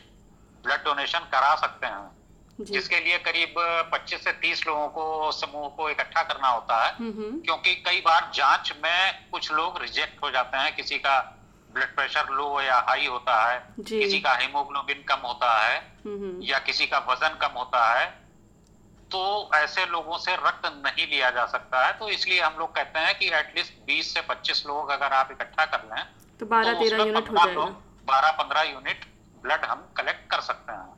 ब्लड 0.67 0.85
डोनेशन 0.85 1.19
करा 1.33 1.55
सकते 1.57 1.87
हैं। 1.87 2.05
जिसके 2.61 2.99
लिए 3.01 3.19
करीब 3.19 3.55
25 3.93 4.23
से 4.25 4.33
30 4.33 4.67
लोगों 4.67 4.87
को 4.89 5.33
समूह 5.33 5.69
को 5.69 5.89
इकट्ठा 5.91 6.23
करना 6.23 6.49
होता 6.49 6.77
है। 6.85 6.93
हम्म, 6.95 7.11
हम्म। 7.13 7.41
क्योंकि 7.41 7.75
कई 7.87 8.01
बार 8.01 8.31
जाँच 8.35 8.73
में 8.85 9.29
कुछ 9.33 9.51
लोग 9.53 9.81
रिजेक्ट 9.83 10.23
हो 10.23 10.31
जाते 10.31 10.57
हैं। 10.57 10.75
किसी 10.77 10.99
का 10.99 11.19
ब्लड 11.75 11.95
प्रेशर 11.97 12.29
लो 12.31 12.61
या 12.61 12.79
हाई 12.89 13.07
होता 13.07 13.35
है 13.49 13.59
किसी 13.81 14.21
का 14.21 14.35
हीमोग्लोबिन 14.35 15.03
कम 15.09 15.27
होता 15.27 15.53
है 15.61 15.77
हम्म, 16.07 16.43
या 16.43 16.59
किसी 16.59 16.87
का 16.87 16.99
वज़न 17.09 17.37
कम 17.41 17.59
होता 17.59 17.85
है 17.95 18.07
तो 19.11 19.51
ऐसे 19.55 19.85
लोगों 19.87 20.19
से 20.19 20.35
रक्त 20.37 20.67
नहीं 20.77 21.07
लिया 21.07 21.31
जा 21.31 21.45
सकता 21.47 21.85
है। 21.87 21.93
तो 21.93 22.09
इसलिए 22.09 22.41
हम 22.41 22.55
लोग 22.59 22.75
कहते 22.75 22.99
हैं 22.99 23.19
कि 23.19 23.29
एटलीस्ट 23.35 23.75
20 23.87 24.13
से 24.15 24.21
25 24.21 24.65
लोग 24.67 24.91
अगर 24.91 25.13
आप 25.13 25.29
इकट्ठा 25.33 25.65
कर 25.67 25.85
लें 25.93 26.03
तो 26.41 26.47
12 26.47 26.75
13 26.81 27.05
यूनिट 27.05 27.31
हो 27.31 27.37
जाएगा। 27.37 27.65
बारह 28.07 28.31
पंद्रह 28.31 28.63
यूनिट 28.63 29.05
ब्लड 29.43 29.65
हम 29.65 29.87
कलेक्ट 29.97 30.31
कर 30.31 30.41
सकते 30.41 30.73
हैं। 30.73 30.95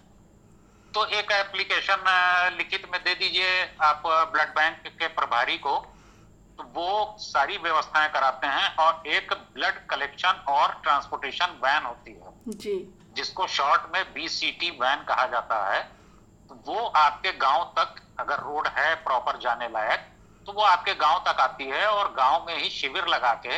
तो 0.92 1.04
एक 1.14 1.32
एप्लीकेशन 1.32 2.04
लिखित 2.56 2.88
में 2.92 3.00
दे 3.04 3.14
दीजिए 3.14 3.50
आप 3.82 4.02
ब्लड 4.06 4.54
बैंक 4.54 4.86
के 4.88 5.08
प्रभारी 5.14 5.56
को। 5.58 5.76
तो 6.58 6.64
वो 6.74 7.16
सारी 7.20 7.56
व्यवस्थाएँ 7.58 8.08
कराते 8.12 8.46
हैं 8.46 8.74
और 8.76 9.06
एक 9.06 9.32
ब्लड 9.54 9.86
कलेक्शन 9.86 10.44
और 10.48 10.80
ट्रांसपोर्टेशन 10.82 11.58
वैन 11.64 11.84
होती 11.84 12.12
है। 12.12 12.32
जी। 12.56 12.74
जिसको 13.16 13.46
शॉर्ट 13.46 13.82
में 13.94 14.12
बीसीटी 14.14 14.70
वैन 14.80 15.04
कहा 15.04 15.26
जाता 15.26 15.64
है। 15.68 15.82
तो 16.50 16.54
वो 16.66 16.86
आपके 16.96 17.32
गाँव 17.38 17.64
तक 17.78 18.00
अगर 18.20 18.40
रोड 18.40 18.68
है 18.68 18.94
प्रॉपर 19.04 19.38
जाने 19.38 19.68
लायक 19.68 20.06
तो 20.46 20.52
वो 20.52 20.62
आपके 20.62 20.94
गाँव 20.94 21.18
तक 21.26 21.40
आती 21.40 21.64
है 21.64 21.86
और 21.86 22.12
गाँव 22.14 22.44
में 22.46 22.56
ही 22.56 22.68
शिविर 22.70 23.06
लगा 23.06 23.32
के 23.46 23.56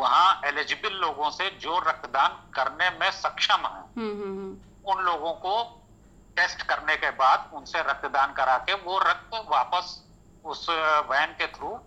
वहाँ 0.00 0.40
एलिजिबल 0.46 0.92
लोगों 1.00 1.30
से 1.30 1.48
जो 1.60 1.78
रक्तदान 1.88 2.36
करने 2.54 2.90
में 3.00 3.10
सक्षम 3.10 3.66
है 3.66 3.82
हम्म, 3.96 4.10
हम्म, 4.10 4.38
हम्म। 4.38 4.90
उन 4.92 5.04
लोगों 5.04 5.32
को 5.44 5.54
टेस्ट 6.36 6.62
करने 6.62 6.96
के 6.96 7.10
बाद 7.16 7.50
उनसे 7.54 7.80
रक्तदान 7.82 8.32
करा 8.32 8.56
के 8.58 8.74
वो 8.84 8.98
रक्त 8.98 9.34
वापस 9.50 9.96
उस 10.44 10.66
वैन 11.10 11.34
के 11.40 11.46
थ्रू 11.56 11.78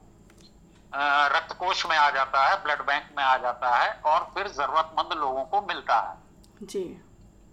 रक्त 1.36 1.56
कोष 1.60 1.86
में 1.86 1.96
आ 1.98 2.10
जाता 2.10 2.46
है 2.48 2.62
ब्लड 2.64 2.82
बैंक 2.86 3.10
में 3.18 3.24
आ 3.24 3.38
जाता 3.38 3.76
है 3.78 3.90
और 4.06 4.30
फिर 4.34 4.48
जरूरतमंद 4.48 5.14
लोगों 5.20 5.44
को 5.44 5.62
मिलता 5.62 5.96
है। 6.00 6.68
जी। 6.68 6.84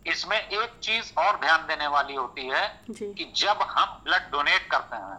इसमें 0.06 0.38
एक 0.38 0.78
चीज़ 0.82 1.12
और 1.18 1.38
ध्यान 1.40 1.66
देने 1.66 1.86
वाली 1.86 2.14
होती 2.14 2.46
है 2.46 2.66
कि 3.14 3.32
जब 3.36 3.62
हम 3.70 4.00
ब्लड 4.04 4.30
डोनेट 4.32 4.70
करते 4.70 4.96
हैं 4.96 5.18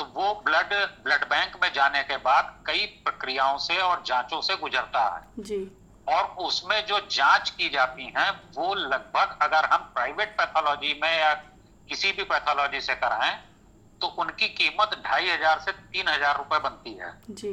तो 0.00 0.04
वो 0.14 0.32
ब्लड 0.44 0.72
ब्लड 1.04 1.24
बैंक 1.30 1.56
में 1.62 1.72
जाने 1.72 2.02
के 2.02 2.16
बाद 2.18 2.52
कई 2.66 2.86
प्रक्रियाओं 3.04 3.56
से 3.60 3.76
और 3.78 4.02
जांचों 4.06 4.40
से 4.40 4.54
गुजरता 4.56 5.02
है। 5.06 5.42
जी। 5.44 5.58
और 6.06 6.24
उसमें 6.40 6.84
जो 6.86 7.00
जाँच 7.10 7.50
की 7.50 7.68
जाती 7.68 8.12
है 8.16 8.30
वो 8.56 8.74
लगभग 8.76 9.36
अगर 9.42 9.64
हम 9.64 9.82
प्राइवेट 9.94 10.30
पैथोलॉजी 10.38 10.98
में 11.02 11.10
या 11.10 11.32
किसी 11.88 12.12
भी 12.12 12.24
पैथोलॉजी 12.24 12.80
से 12.80 12.94
कराएँ 12.96 13.36
तो 14.00 14.06
उनकी 14.18 14.48
कीमत 14.54 14.96
ढाई 15.06 15.28
हज़ार 15.28 15.58
से 15.58 15.72
तीन 15.72 16.08
हज़ार 16.08 16.36
रुपए 16.36 16.58
बनती 16.60 16.94
है। 16.94 17.12
जी। 17.32 17.52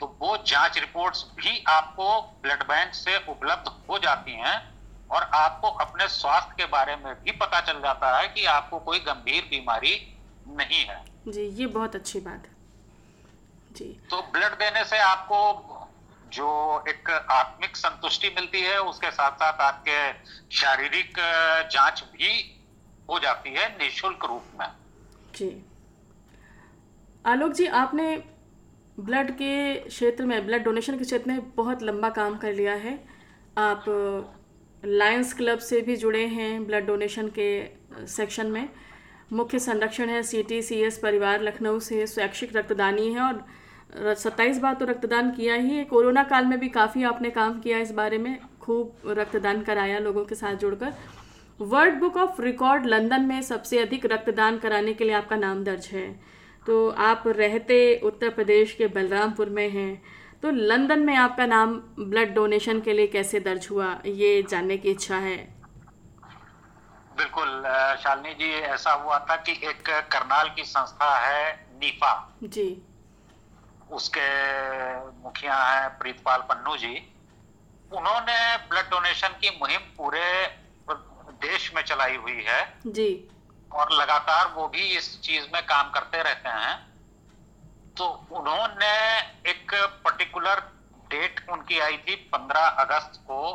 तो 0.00 0.06
वो 0.20 0.36
जाँच 0.46 0.78
रिपोर्ट्स 0.78 1.24
भी 1.36 1.62
आपको 1.68 2.20
ब्लड 2.42 2.66
बैंक 2.68 2.94
से 2.94 3.16
उपलब्ध 3.28 3.72
हो 3.88 3.98
जाती 4.00 4.32
हैं 4.40 4.56
और 5.10 5.30
आपको 5.34 5.70
अपने 5.78 6.08
स्वास्थ्य 6.08 6.54
के 6.58 6.66
बारे 6.68 6.96
में 6.96 7.12
भी 7.14 7.32
पता 7.38 7.60
चल 7.62 7.80
जाता 7.82 8.16
है 8.18 8.28
कि 8.28 8.44
आपको 8.50 8.78
कोई 8.80 8.98
गंभीर 9.06 9.48
बीमारी 9.50 9.94
नहीं 10.48 10.84
है। 10.84 11.04
जी 11.28 11.42
ये 11.42 11.66
बहुत 11.68 11.94
अच्छी 11.96 12.20
बात 12.20 12.46
है। 12.46 12.54
जी। 13.72 13.84
तो 14.10 14.20
ब्लड 14.32 14.52
देने 14.54 14.84
से 14.84 14.98
आपको 14.98 15.38
जो 16.32 16.48
एक 16.88 17.10
आत्मिक 17.10 17.76
संतुष्टि 17.76 18.28
मिलती 18.28 18.60
है 18.60 18.78
उसके 18.80 19.10
साथ 19.10 19.36
साथ 19.36 19.60
आपके 19.60 19.98
शारीरिक 20.56 21.18
जाँच 21.72 22.04
भी 22.12 22.30
हो 23.10 23.18
जाती 23.18 23.50
है 23.50 23.68
निशुल्क 23.78 24.24
रूप 24.24 24.44
में। 24.60 24.66
जी। 25.36 25.50
आलोक 27.26 27.52
जी 27.52 27.66
आपने 27.66 28.16
ब्लड 29.00 29.30
के 29.30 29.74
क्षेत्र 29.80 30.24
में 30.24 30.46
ब्लड 30.46 30.64
डोनेशन 30.64 30.98
के 30.98 31.04
क्षेत्र 31.04 31.30
में 31.30 31.54
बहुत 31.54 31.82
लंबा 31.82 32.08
काम 32.10 32.36
कर 32.38 32.52
लिया 32.52 32.74
है। 32.74 32.98
आप 33.58 33.84
लायंस 34.82 35.32
क्लब 35.32 35.58
से 35.58 35.80
भी 35.80 35.96
जुड़े 35.96 36.26
हैं 36.26 36.66
ब्लड 36.66 36.86
डोनेशन 36.86 37.28
के 37.38 37.48
सेक्शन 38.06 38.46
में। 38.46 38.68
मुख्य 39.30 39.58
संरक्षण 39.58 40.08
है 40.08 40.22
सी 40.22 40.42
टी 40.42 40.60
सी 40.62 40.80
एस 40.82 40.98
परिवार, 40.98 41.42
लखनऊ 41.42 41.78
से 41.80 42.06
स्वैच्छिक 42.06 42.56
रक्तदानी 42.56 43.12
है 43.12 43.20
और 43.20 44.14
सत्ताईस 44.14 44.58
बार 44.58 44.74
तो 44.74 44.84
रक्तदान 44.84 45.30
किया 45.30 45.54
ही 45.54 45.70
है। 45.70 45.84
कोरोना 45.84 46.22
काल 46.24 46.46
में 46.46 46.58
भी 46.60 46.68
काफ़ी 46.68 47.02
आपने 47.04 47.30
काम 47.30 47.60
किया 47.60 47.78
इस 47.78 47.92
बारे 47.92 48.18
में। 48.18 48.38
खूब 48.60 49.12
रक्तदान 49.18 49.62
कराया 49.62 49.98
लोगों 49.98 50.24
के 50.24 50.34
साथ 50.34 50.54
जुड़कर। 50.54 50.92
World 51.60 51.94
Book 51.94 52.16
of 52.16 52.40
Record 52.42 52.86
London 52.86 53.22
में 53.22 53.40
सबसे 53.42 53.78
अधिक 53.78 54.06
रक्तदान 54.06 54.58
कराने 54.58 54.94
के 54.94 55.04
लिए 55.04 55.14
आपका 55.14 55.36
नाम 55.36 55.64
दर्ज 55.64 55.86
है। 55.86 56.08
तो 56.66 56.88
आप 56.88 57.22
रहते 57.28 57.78
उत्तर 58.04 58.30
प्रदेश 58.30 58.72
के 58.72 58.86
बलरामपुर 58.86 59.48
में 59.48 59.68
हैं। 59.70 60.02
तो 60.42 60.50
लंदन 60.50 61.00
में 61.00 61.14
आपका 61.16 61.46
नाम 61.46 61.74
ब्लड 62.00 62.34
डोनेशन 62.34 62.80
के 62.80 62.92
लिए 62.92 63.06
कैसे 63.06 63.40
दर्ज 63.40 63.68
हुआ, 63.70 64.00
ये 64.06 64.42
जानने 64.50 64.76
की 64.76 64.90
इच्छा 64.90 65.16
है। 65.16 65.55
बिल्कुल 67.16 67.62
शालिनी 68.02 68.34
जी 68.34 68.50
ऐसा 68.68 68.92
हुआ 68.92 69.18
था 69.18 69.36
कि 69.36 69.52
एक 69.64 69.88
करनाल 70.12 70.48
की 70.50 70.64
संस्था 70.64 71.10
है 71.18 71.66
नीफा। 71.74 72.12
जी। 72.42 72.66
उसके 73.90 74.28
मुखिया 75.22 75.56
हैं 75.56 75.98
प्रीतपाल 75.98 76.40
पन्नू 76.40 76.76
जी। 76.76 76.94
उन्होंने 77.92 78.38
ब्लड 78.68 78.90
डोनेशन 78.90 79.28
की 79.40 79.50
मुहिम 79.60 79.80
पूरे 79.96 80.26
देश 81.42 81.72
में 81.74 81.82
चलाई 81.82 82.16
हुई 82.16 82.42
है। 82.42 82.60
जी। 82.86 83.10
और 83.72 83.92
लगातार 83.92 84.46
वो 84.48 84.68
भी 84.68 84.82
इस 84.96 85.20
चीज़ 85.20 85.46
में 85.54 85.62
काम 85.66 85.90
करते 85.90 86.22
रहते 86.22 86.48
हैं। 86.48 86.74
तो 87.96 88.06
उन्होंने 88.32 88.94
एक 89.50 89.74
पर्टिकुलर 90.04 90.60
डेट 91.10 91.44
उनकी 91.50 91.78
आई 91.78 91.96
थी 91.98 92.14
15 92.32 92.66
अगस्त 92.84 93.20
को 93.24 93.52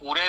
पूरे 0.00 0.28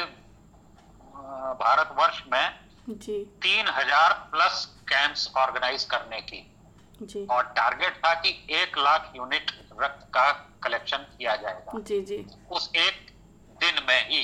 भारतवर्ष 1.59 2.24
में 2.33 2.55
जी। 2.89 3.24
तीन 3.43 3.67
हज़ार 3.67 4.13
प्लस 4.31 4.65
कैंप्स 4.89 5.31
ऑर्गेनाइज 5.38 5.83
करने 5.86 6.21
की। 6.21 6.45
जी। 7.03 7.25
और 7.25 7.43
टारगेट 7.55 7.97
था 7.97 8.13
कि 8.13 8.29
एक 8.51 8.77
लाख 8.77 9.12
यूनिट 9.15 9.51
रक्त 9.81 10.07
का 10.13 10.31
कलेक्शन 10.63 10.97
किया 11.17 11.36
जाएगा। 11.36 11.79
जी 11.79 12.01
जी। 12.01 12.25
उस 12.51 12.69
एक 12.75 13.12
दिन 13.57 13.83
में 13.88 14.09
ही। 14.09 14.24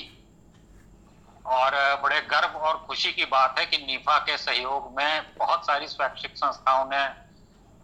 और 1.45 1.75
बड़े 2.03 2.19
गर्व 2.21 2.57
और 2.57 2.77
खुशी 2.87 3.11
की 3.13 3.25
बात 3.25 3.59
है 3.59 3.65
कि 3.65 3.77
नीफा 3.77 4.17
के 4.19 4.37
सहयोग 4.37 4.93
में 4.97 5.37
बहुत 5.37 5.65
सारी 5.65 5.87
स्वैच्छिक 5.87 6.37
संस्थाओं 6.37 6.85
ने 6.85 7.05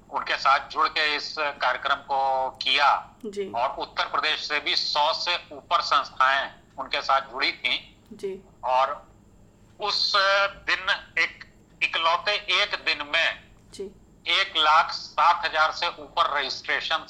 उनके 0.09 0.37
साथ 0.37 0.69
जुड़ 0.69 0.87
के 0.87 1.15
इस 1.15 1.33
कार्यक्रम 1.39 2.01
को 2.03 2.49
किया। 2.63 2.89
जी। 3.25 3.51
और 3.51 3.75
उत्तर 3.79 4.05
प्रदेश 4.05 4.47
से 4.47 4.59
भी 4.59 4.75
सौ 4.75 5.11
से 5.13 5.35
ऊपर 5.55 5.81
संस्थाएँ 5.81 6.49
उनके 6.79 7.01
साथ 7.01 7.31
जुड़ी 7.31 7.51
थी। 7.51 7.77
जी। 8.13 8.33
और 8.65 8.93
उस 9.79 10.13
दिन 10.67 10.89
एक 11.19 11.45
इकलौते 11.81 12.35
एक 12.55 12.75
दिन 12.85 13.05
में 13.07 13.43
जी। 13.73 13.83
एक 14.25 14.57
लाख 14.57 14.91
सात 14.93 15.45
हज़ार 15.45 15.71
से 15.73 15.87
ऊपर 15.99 16.37
रजिस्ट्रेशन 16.37 17.05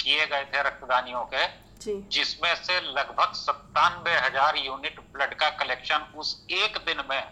किए 0.00 0.26
गए 0.26 0.44
थे 0.44 0.62
रक्तदानियों 0.62 1.24
के 1.34 1.46
जिसमें 1.84 2.54
से 2.56 2.80
लगभग 2.80 3.32
सत्तानवे 3.34 4.14
हज़ार 4.16 4.56
यूनिट 4.56 5.00
ब्लड 5.12 5.34
का 5.34 5.48
कलेक्शन 5.58 6.06
उस 6.16 6.30
एक 6.52 6.78
दिन 6.86 7.02
में 7.10 7.22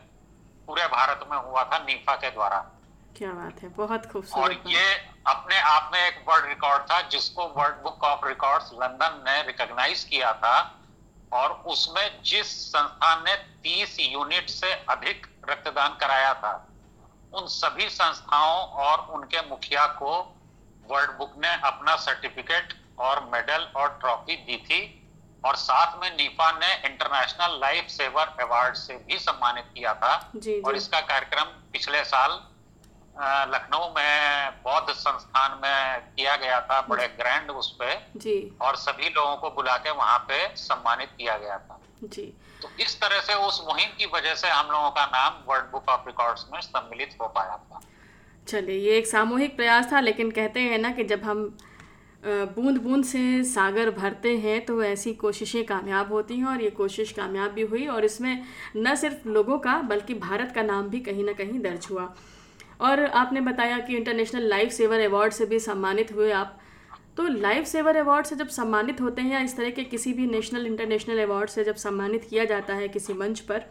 पूरे 0.68 0.86
भारत 0.88 1.26
में 1.30 1.36
हुआ 1.38 1.62
था 1.64 1.78
नीफा 1.80 2.14
के 2.16 2.30
द्वारा। 2.30 2.58
क्या 3.16 3.32
बात 3.32 3.62
है 3.62 3.68
बहुत 3.70 4.00
और 4.00 4.10
खूबसूरत 4.12 4.56
बात। 4.56 4.68
ये 4.68 4.94
अपने 5.28 5.58
आप 5.60 5.90
में 5.92 6.00
एक 6.00 6.24
वर्ल्ड 6.28 6.46
रिकॉर्ड 6.46 6.82
था 6.90 7.00
जिसको 7.08 7.46
World 7.56 7.82
Book 7.82 8.04
of 8.04 8.26
Records 8.26 8.70
London 8.74 9.22
ने 9.26 9.40
रिकॉग्नाइज 9.42 10.04
किया 10.04 10.32
था। 10.34 10.54
और 11.32 11.50
उसमें 11.66 12.22
जिस 12.24 12.46
संस्थान 12.66 13.22
ने 13.26 13.34
30 13.64 13.98
यूनिट 14.02 14.48
से 14.50 14.72
अधिक 14.90 15.26
रक्तदान 15.50 15.96
कराया 16.00 16.32
था 16.34 16.54
उन 17.32 17.46
सभी 17.48 17.88
संस्थाओं 17.90 18.58
और 18.86 19.06
उनके 19.14 19.48
मुखिया 19.48 19.86
को 20.00 20.16
वर्ल्ड 20.88 21.10
बुक 21.18 21.34
ने 21.38 21.54
अपना 21.64 21.96
सर्टिफिकेट 21.98 22.74
और 23.00 23.24
मेडल 23.32 23.66
और 23.76 23.88
ट्रॉफी 24.00 24.36
दी 24.46 24.56
थी 24.66 24.80
और 25.44 25.56
साथ 25.56 26.00
में 26.02 26.10
नीफा 26.16 26.50
ने 26.52 26.74
इंटरनेशनल 26.88 27.58
लाइफ 27.60 27.86
सेवर 27.90 28.36
अवार्ड 28.42 28.74
से 28.76 28.96
भी 29.06 29.18
सम्मानित 29.18 29.70
किया 29.74 29.94
था 29.94 30.16
जी, 30.34 30.40
जी. 30.40 30.60
और 30.60 30.76
इसका 30.76 31.00
कार्यक्रम 31.02 31.44
पिछले 31.72 32.04
साल 32.04 32.40
लखनऊ 33.14 33.88
में 33.96 34.50
बौद्ध 34.64 34.92
संस्थान 34.92 35.58
में 35.62 36.00
किया 36.16 36.36
गया 36.36 36.60
था 36.60 36.80
बड़े 36.82 37.06
ग्रैंड 37.18 37.50
उस 37.50 37.70
पे। 37.80 37.94
जी। 38.18 38.36
और 38.60 38.76
सभी 38.76 39.08
लोगों 39.08 39.36
को 39.36 39.50
बुला 39.50 39.76
के 39.76 39.90
वहाँ 39.90 40.18
पे 40.28 40.46
सम्मानित 40.56 41.08
किया 41.18 41.36
गया 41.38 41.58
था। 41.58 41.78
जी। 42.04 42.32
तो 42.62 42.68
इस 42.80 43.00
तरह 43.00 43.20
से 43.20 43.34
उस 43.46 43.60
मुहिम 43.68 43.90
की 43.98 44.06
वजह 44.14 44.34
से 44.34 44.48
हम 44.48 44.70
लोगों 44.72 44.90
का 44.90 45.04
नाम 45.08 45.42
वर्ल्ड 45.48 45.70
बुक 45.72 45.88
ऑफ़ 45.88 46.06
रिकॉर्ड्स 46.06 46.46
में 46.52 46.60
सम्मिलित 46.60 47.16
हो 47.20 47.28
पाया 47.28 47.56
था। 47.56 47.80
चलिए 48.48 48.78
ये 48.78 48.96
एक 48.98 49.06
सामूहिक 49.06 49.56
प्रयास 49.56 49.92
था 49.92 50.00
लेकिन 50.00 50.30
कहते 50.30 50.60
हैं 50.60 50.78
ना 50.78 50.90
कि 50.90 51.04
जब 51.04 51.22
हम 51.24 51.44
बूंद 52.24 52.78
बूंद 52.78 53.04
से 53.04 53.22
सागर 53.44 53.90
भरते 53.90 54.36
हैं 54.38 54.64
तो 54.64 54.82
ऐसी 54.82 55.12
कोशिशें 55.14 55.64
कामयाब 55.66 56.12
होती 56.12 56.36
हैं 56.36 56.46
और 56.46 56.60
ये 56.62 56.70
कोशिश 56.70 57.12
कामयाब 57.12 57.50
भी 57.50 57.62
हुई 57.62 57.86
और 57.86 58.04
इसमें 58.04 58.44
न 58.76 58.94
सिर्फ़ 58.94 59.28
लोगों 59.28 59.58
का 59.58 59.80
बल्कि 59.84 60.14
भारत 60.20 60.52
का 60.54 60.62
नाम 60.62 60.88
भी 60.88 61.00
कहीं 61.00 61.24
ना 61.24 61.32
कहीं 61.32 61.60
दर्ज 61.60 61.86
हुआ। 61.90 62.04
और 62.80 63.04
आपने 63.04 63.40
बताया 63.40 63.78
कि 63.78 63.96
इंटरनेशनल 63.96 64.48
लाइफ 64.48 64.72
सेवर 64.72 65.00
अवार्ड 65.00 65.32
से 65.32 65.46
भी 65.46 65.58
सम्मानित 65.60 66.12
हुए 66.12 66.30
आप। 66.32 66.58
तो 67.16 67.26
लाइफ 67.28 67.66
सेवर 67.66 67.96
अवार्ड 67.96 68.26
से 68.26 68.36
जब 68.36 68.48
सम्मानित 68.48 69.00
होते 69.00 69.22
हैं 69.22 69.32
या 69.32 69.40
इस 69.40 69.56
तरह 69.56 69.70
के 69.70 69.84
किसी 69.84 70.12
भी 70.12 70.26
नेशनल 70.26 70.66
इंटरनेशनल 70.66 71.22
अवार्ड 71.22 71.50
से 71.50 71.64
जब 71.64 71.74
सम्मानित 71.76 72.24
किया 72.24 72.44
जाता 72.44 72.74
है 72.74 72.88
किसी 72.88 73.12
मंच 73.14 73.40
पर 73.40 73.64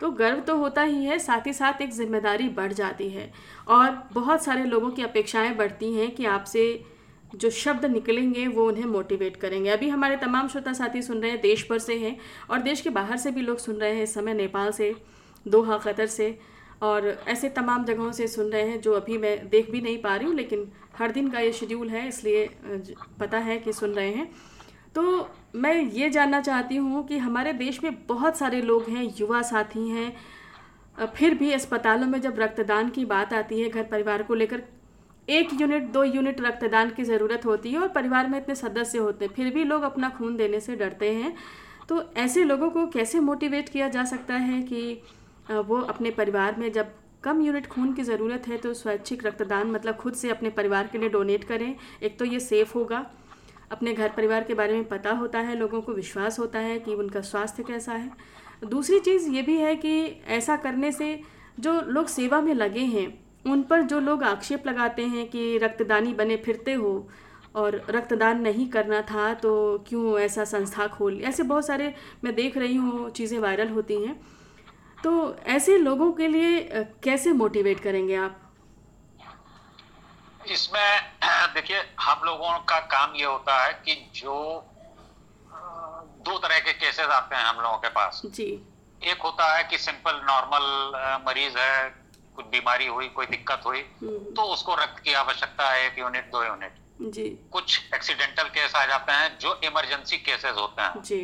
तो 0.00 0.10
गर्व 0.10 0.40
तो 0.40 0.56
होता 0.56 0.82
ही 0.82 1.04
है, 1.04 1.18
साथ 1.18 1.46
ही 1.46 1.52
साथ 1.52 1.80
एक 1.82 1.92
ज़िम्मेदारी 1.92 2.48
बढ़ 2.48 2.72
जाती 2.72 3.08
है। 3.08 3.30
और 3.68 3.90
बहुत 4.12 4.42
सारे 4.44 4.64
लोगों 4.64 4.90
की 4.90 5.02
अपेक्षाएँ 5.02 5.54
बढ़ती 5.56 5.92
हैं 5.92 6.10
कि 6.10 6.24
आपसे 6.26 6.84
जो 7.34 7.50
शब्द 7.52 7.84
निकलेंगे 7.84 8.46
वो 8.48 8.66
उन्हें 8.68 8.84
मोटिवेट 8.86 9.36
करेंगे। 9.36 9.70
अभी 9.70 9.88
हमारे 9.88 10.16
तमाम 10.16 10.48
श्रोता 10.48 10.72
साथी 10.72 11.02
सुन 11.02 11.20
रहे 11.20 11.30
हैं, 11.30 11.40
देश 11.40 11.66
भर 11.70 11.78
से 11.78 11.98
हैं 11.98 12.16
और 12.50 12.60
देश 12.62 12.80
के 12.80 12.90
बाहर 12.90 13.16
से 13.16 13.30
भी 13.30 13.40
लोग 13.40 13.58
सुन 13.58 13.76
रहे 13.76 13.94
हैं 13.94 14.02
इस 14.02 14.14
समय 14.14 14.34
नेपाल 14.34 14.70
से, 14.72 14.94
दोहा 15.46 15.78
कतर 15.78 16.06
से। 16.08 16.38
और 16.82 17.06
ऐसे 17.28 17.48
तमाम 17.50 17.84
जगहों 17.84 18.10
से 18.12 18.26
सुन 18.28 18.46
रहे 18.46 18.62
हैं 18.62 18.80
जो 18.80 18.92
अभी 18.92 19.18
मैं 19.18 19.36
देख 19.48 19.70
भी 19.70 19.80
नहीं 19.80 19.98
पा 19.98 20.14
रही 20.16 20.26
हूँ, 20.26 20.34
लेकिन 20.34 20.66
हर 20.98 21.12
दिन 21.12 21.28
का 21.30 21.40
ये 21.40 21.52
शेड्यूल 21.52 21.88
है, 21.88 22.06
इसलिए 22.08 22.48
पता 23.20 23.38
है 23.40 23.58
कि 23.58 23.72
सुन 23.72 23.90
रहे 23.90 24.10
हैं। 24.10 24.30
तो 24.94 25.28
मैं 25.56 25.74
ये 25.74 26.10
जानना 26.10 26.40
चाहती 26.40 26.76
हूँ 26.76 27.06
कि 27.06 27.18
हमारे 27.18 27.52
देश 27.54 27.82
में 27.84 28.06
बहुत 28.06 28.36
सारे 28.36 28.60
लोग 28.62 28.88
हैं, 28.88 29.04
युवा 29.20 29.42
साथी 29.42 29.88
हैं 29.88 30.12
फिर 31.06 31.34
भी 31.34 31.50
अस्पतालों 31.52 32.06
में 32.06 32.20
जब 32.20 32.38
रक्तदान 32.38 32.88
की 32.88 33.04
बात 33.06 33.32
आती 33.32 33.60
है 33.60 33.68
घर 33.68 33.82
परिवार 33.84 34.22
को 34.22 34.34
लेकर, 34.34 34.62
एक 35.28 35.48
यूनिट, 35.60 35.82
दो 35.84 36.02
यूनिट 36.04 36.40
रक्तदान 36.40 36.90
की 36.90 37.04
ज़रूरत 37.04 37.46
होती 37.46 37.70
है 37.72 37.78
और 37.78 37.88
परिवार 37.88 38.28
में 38.28 38.38
इतने 38.38 38.54
सदस्य 38.54 38.98
होते 38.98 39.24
हैं, 39.24 39.32
फिर 39.34 39.52
भी 39.54 39.64
लोग 39.64 39.82
अपना 39.82 40.08
खून 40.08 40.36
देने 40.36 40.60
से 40.60 40.76
डरते 40.76 41.12
हैं। 41.12 41.34
तो 41.88 42.02
ऐसे 42.16 42.44
लोगों 42.44 42.68
को 42.70 42.86
कैसे 42.88 43.20
मोटिवेट 43.20 43.68
किया 43.68 43.88
जा 43.88 44.04
सकता 44.04 44.34
है 44.34 44.60
कि 44.62 45.00
वो 45.48 45.80
अपने 45.82 46.10
परिवार 46.10 46.56
में 46.58 46.70
जब 46.72 46.92
कम 47.24 47.40
यूनिट 47.42 47.66
खून 47.66 47.92
की 47.92 48.02
ज़रूरत 48.02 48.46
है 48.48 48.56
तो 48.56 48.72
स्वैच्छिक 48.74 49.24
रक्तदान 49.26 49.70
मतलब 49.70 49.96
खुद 49.96 50.14
से 50.14 50.30
अपने 50.30 50.50
परिवार 50.50 50.86
के 50.86 50.98
लिए 50.98 51.08
डोनेट 51.08 51.44
करें। 51.44 51.74
एक 52.02 52.18
तो 52.18 52.24
ये 52.24 52.40
सेफ़ 52.40 52.72
होगा। 52.74 53.04
अपने 53.72 53.92
घर 53.92 54.08
परिवार 54.08 54.44
के 54.44 54.54
बारे 54.54 54.74
में 54.74 54.84
पता 54.84 55.10
होता 55.12 55.38
है, 55.38 55.56
लोगों 55.56 55.80
को 55.80 55.92
विश्वास 55.92 56.38
होता 56.38 56.58
है 56.58 56.78
कि 56.78 56.94
उनका 56.94 57.20
स्वास्थ्य 57.20 57.62
कैसा 57.62 57.92
है। 57.92 58.10
दूसरी 58.64 58.98
चीज़ 59.00 59.28
ये 59.30 59.42
भी 59.42 59.56
है 59.56 59.74
कि 59.76 60.22
ऐसा 60.28 60.56
करने 60.56 60.92
से 60.92 61.18
जो 61.60 61.80
लोग 61.80 62.06
सेवा 62.06 62.40
में 62.40 62.52
लगे 62.54 62.80
हैं, 62.80 63.06
उन 63.46 63.62
पर 63.62 63.82
जो 63.82 64.00
लोग 64.00 64.22
आक्षेप 64.22 64.66
लगाते 64.66 65.02
हैं 65.06 65.28
कि 65.30 65.56
रक्तदानी 65.58 66.12
बने 66.14 66.36
फिरते 66.36 66.72
हो 66.74 67.08
और 67.54 67.80
रक्तदान 67.90 68.40
नहीं 68.40 68.68
करना 68.68 69.00
था 69.02 69.32
तो 69.34 69.84
क्यों 69.88 70.18
ऐसा 70.20 70.44
संस्था 70.44 70.86
खोल? 70.88 71.20
ऐसे 71.22 71.42
बहुत 71.42 71.66
सारे 71.66 71.92
मैं 72.24 72.34
देख 72.34 72.56
रही 72.58 72.76
हूँ, 72.76 73.10
चीज़ें 73.10 73.38
वायरल 73.38 73.68
होती 73.68 73.94
हैं। 74.04 74.20
तो 75.04 75.12
ऐसे 75.54 75.76
लोगों 75.78 76.10
के 76.12 76.28
लिए 76.28 76.84
कैसे 77.04 77.32
मोटिवेट 77.32 77.80
करेंगे 77.80 78.14
आप? 78.16 78.40
इसमें 80.50 81.12
देखिए 81.54 81.80
हम 82.00 82.24
लोगों 82.26 82.58
का 82.70 82.78
काम 82.94 83.14
ये 83.16 83.24
होता 83.24 83.62
है 83.64 83.72
कि 83.86 83.94
जो 84.16 84.36
दो 86.26 86.38
तरह 86.38 86.58
के 86.58 86.72
केसेस 86.72 87.06
आते 87.06 87.36
हैं 87.36 87.44
हम 87.44 87.60
लोगों 87.62 87.76
के 87.78 87.88
पास। 87.98 88.22
जी। 88.26 88.46
एक 89.02 89.22
होता 89.22 89.46
है 89.54 89.62
कि 89.70 89.78
सिंपल 89.78 90.20
नॉर्मल 90.26 90.66
मरीज़ 91.26 91.58
है 91.58 91.88
कुछ 92.36 92.46
बीमारी 92.52 92.86
हुई 92.86 93.08
कोई 93.16 93.26
दिक्कत 93.26 93.62
हुई 93.66 93.80
हम्म, 94.02 94.18
तो 94.36 94.42
उसको 94.52 94.74
रक्त 94.74 95.02
की 95.04 95.12
आवश्यकता 95.14 95.68
है 95.70 95.86
एक 95.86 95.98
यूनिट 95.98 96.30
दो 96.32 96.42
यूनिट 96.44 97.12
जी। 97.14 97.28
कुछ 97.52 97.80
एक्सीडेंटल 97.94 98.48
केस 98.56 98.74
आ 98.76 98.84
जाते 98.86 99.12
हैं 99.12 99.38
जो 99.38 99.54
इमरजेंसी 99.64 100.16
केसेस 100.28 100.56
होते 100.58 100.82
हैं। 100.82 101.02
जी। 101.02 101.20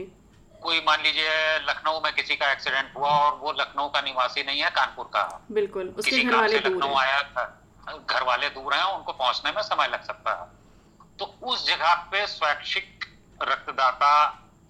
कोई 0.62 0.81
मान 0.87 1.03
लीजिए 1.03 1.59
लखनऊ 1.68 2.01
में 2.01 2.12
किसी 2.12 2.37
का 2.37 2.51
एक्सीडेंट 2.53 2.96
हुआ 2.96 3.11
और 3.11 3.38
वो 3.38 3.53
लखनऊ 3.53 3.88
का 3.88 4.01
निवासी 4.01 4.42
नहीं 4.42 4.61
है 4.62 4.70
कानपुर 4.70 5.05
का। 5.05 5.23
बिल्कुल 5.51 5.88
उसके 5.88 6.11
किसी 6.11 6.25
घर 6.25 6.37
वाले 6.37 6.59
लखनऊ 6.59 6.94
आया 6.94 7.23
था 7.23 7.44
घर 7.88 8.23
वाले 8.23 8.49
दूर 8.49 8.75
हैं 8.75 8.85
उनको 8.85 9.12
पहुँचने 9.12 9.53
में 9.53 9.62
समय 9.62 9.88
लग 9.88 10.03
सकता 10.05 10.33
है। 10.40 11.16
तो 11.18 11.25
उस 11.25 11.66
जगह 11.66 11.94
पे 12.12 12.27
स्वैच्छिक 12.27 13.05
रक्तदाता 13.42 14.12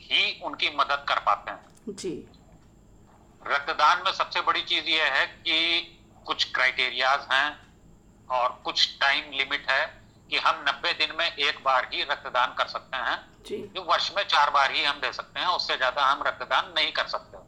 ही 0.00 0.40
उनकी 0.44 0.70
मदद 0.76 1.04
कर 1.08 1.18
पाते 1.18 1.50
हैं। 1.50 1.94
जी। 1.96 2.12
रक्तदान 3.46 4.02
में 4.04 4.12
सबसे 4.12 4.40
बड़ी 4.40 4.62
चीज़ 4.62 4.84
ये 4.84 5.08
है 5.08 5.26
कि 5.26 5.96
कुछ 6.26 6.44
क्राइटेरियाज 6.52 7.26
हैं 7.32 7.58
और 8.30 8.60
कुछ 8.64 8.88
टाइम 9.00 9.30
लिमिट 9.32 9.70
है 9.70 9.99
कि 10.30 10.38
हम 10.38 10.64
90 10.68 10.92
दिन 10.98 11.14
में 11.16 11.26
एक 11.26 11.62
बार 11.64 11.88
ही 11.92 12.02
रक्तदान 12.02 12.54
कर 12.54 12.66
सकते 12.66 12.96
हैं। 12.96 13.18
जी। 13.46 13.56
वर्ष 13.78 14.10
में 14.16 14.22
चार 14.24 14.50
बार 14.50 14.72
ही 14.72 14.84
हम 14.84 15.00
दे 15.00 15.12
सकते 15.12 15.40
हैं 15.40 15.46
उससे 15.46 15.76
ज़्यादा 15.76 16.04
हम 16.04 16.22
रक्तदान 16.22 16.72
नहीं 16.76 16.92
कर 16.92 17.06
सकते। 17.06 17.38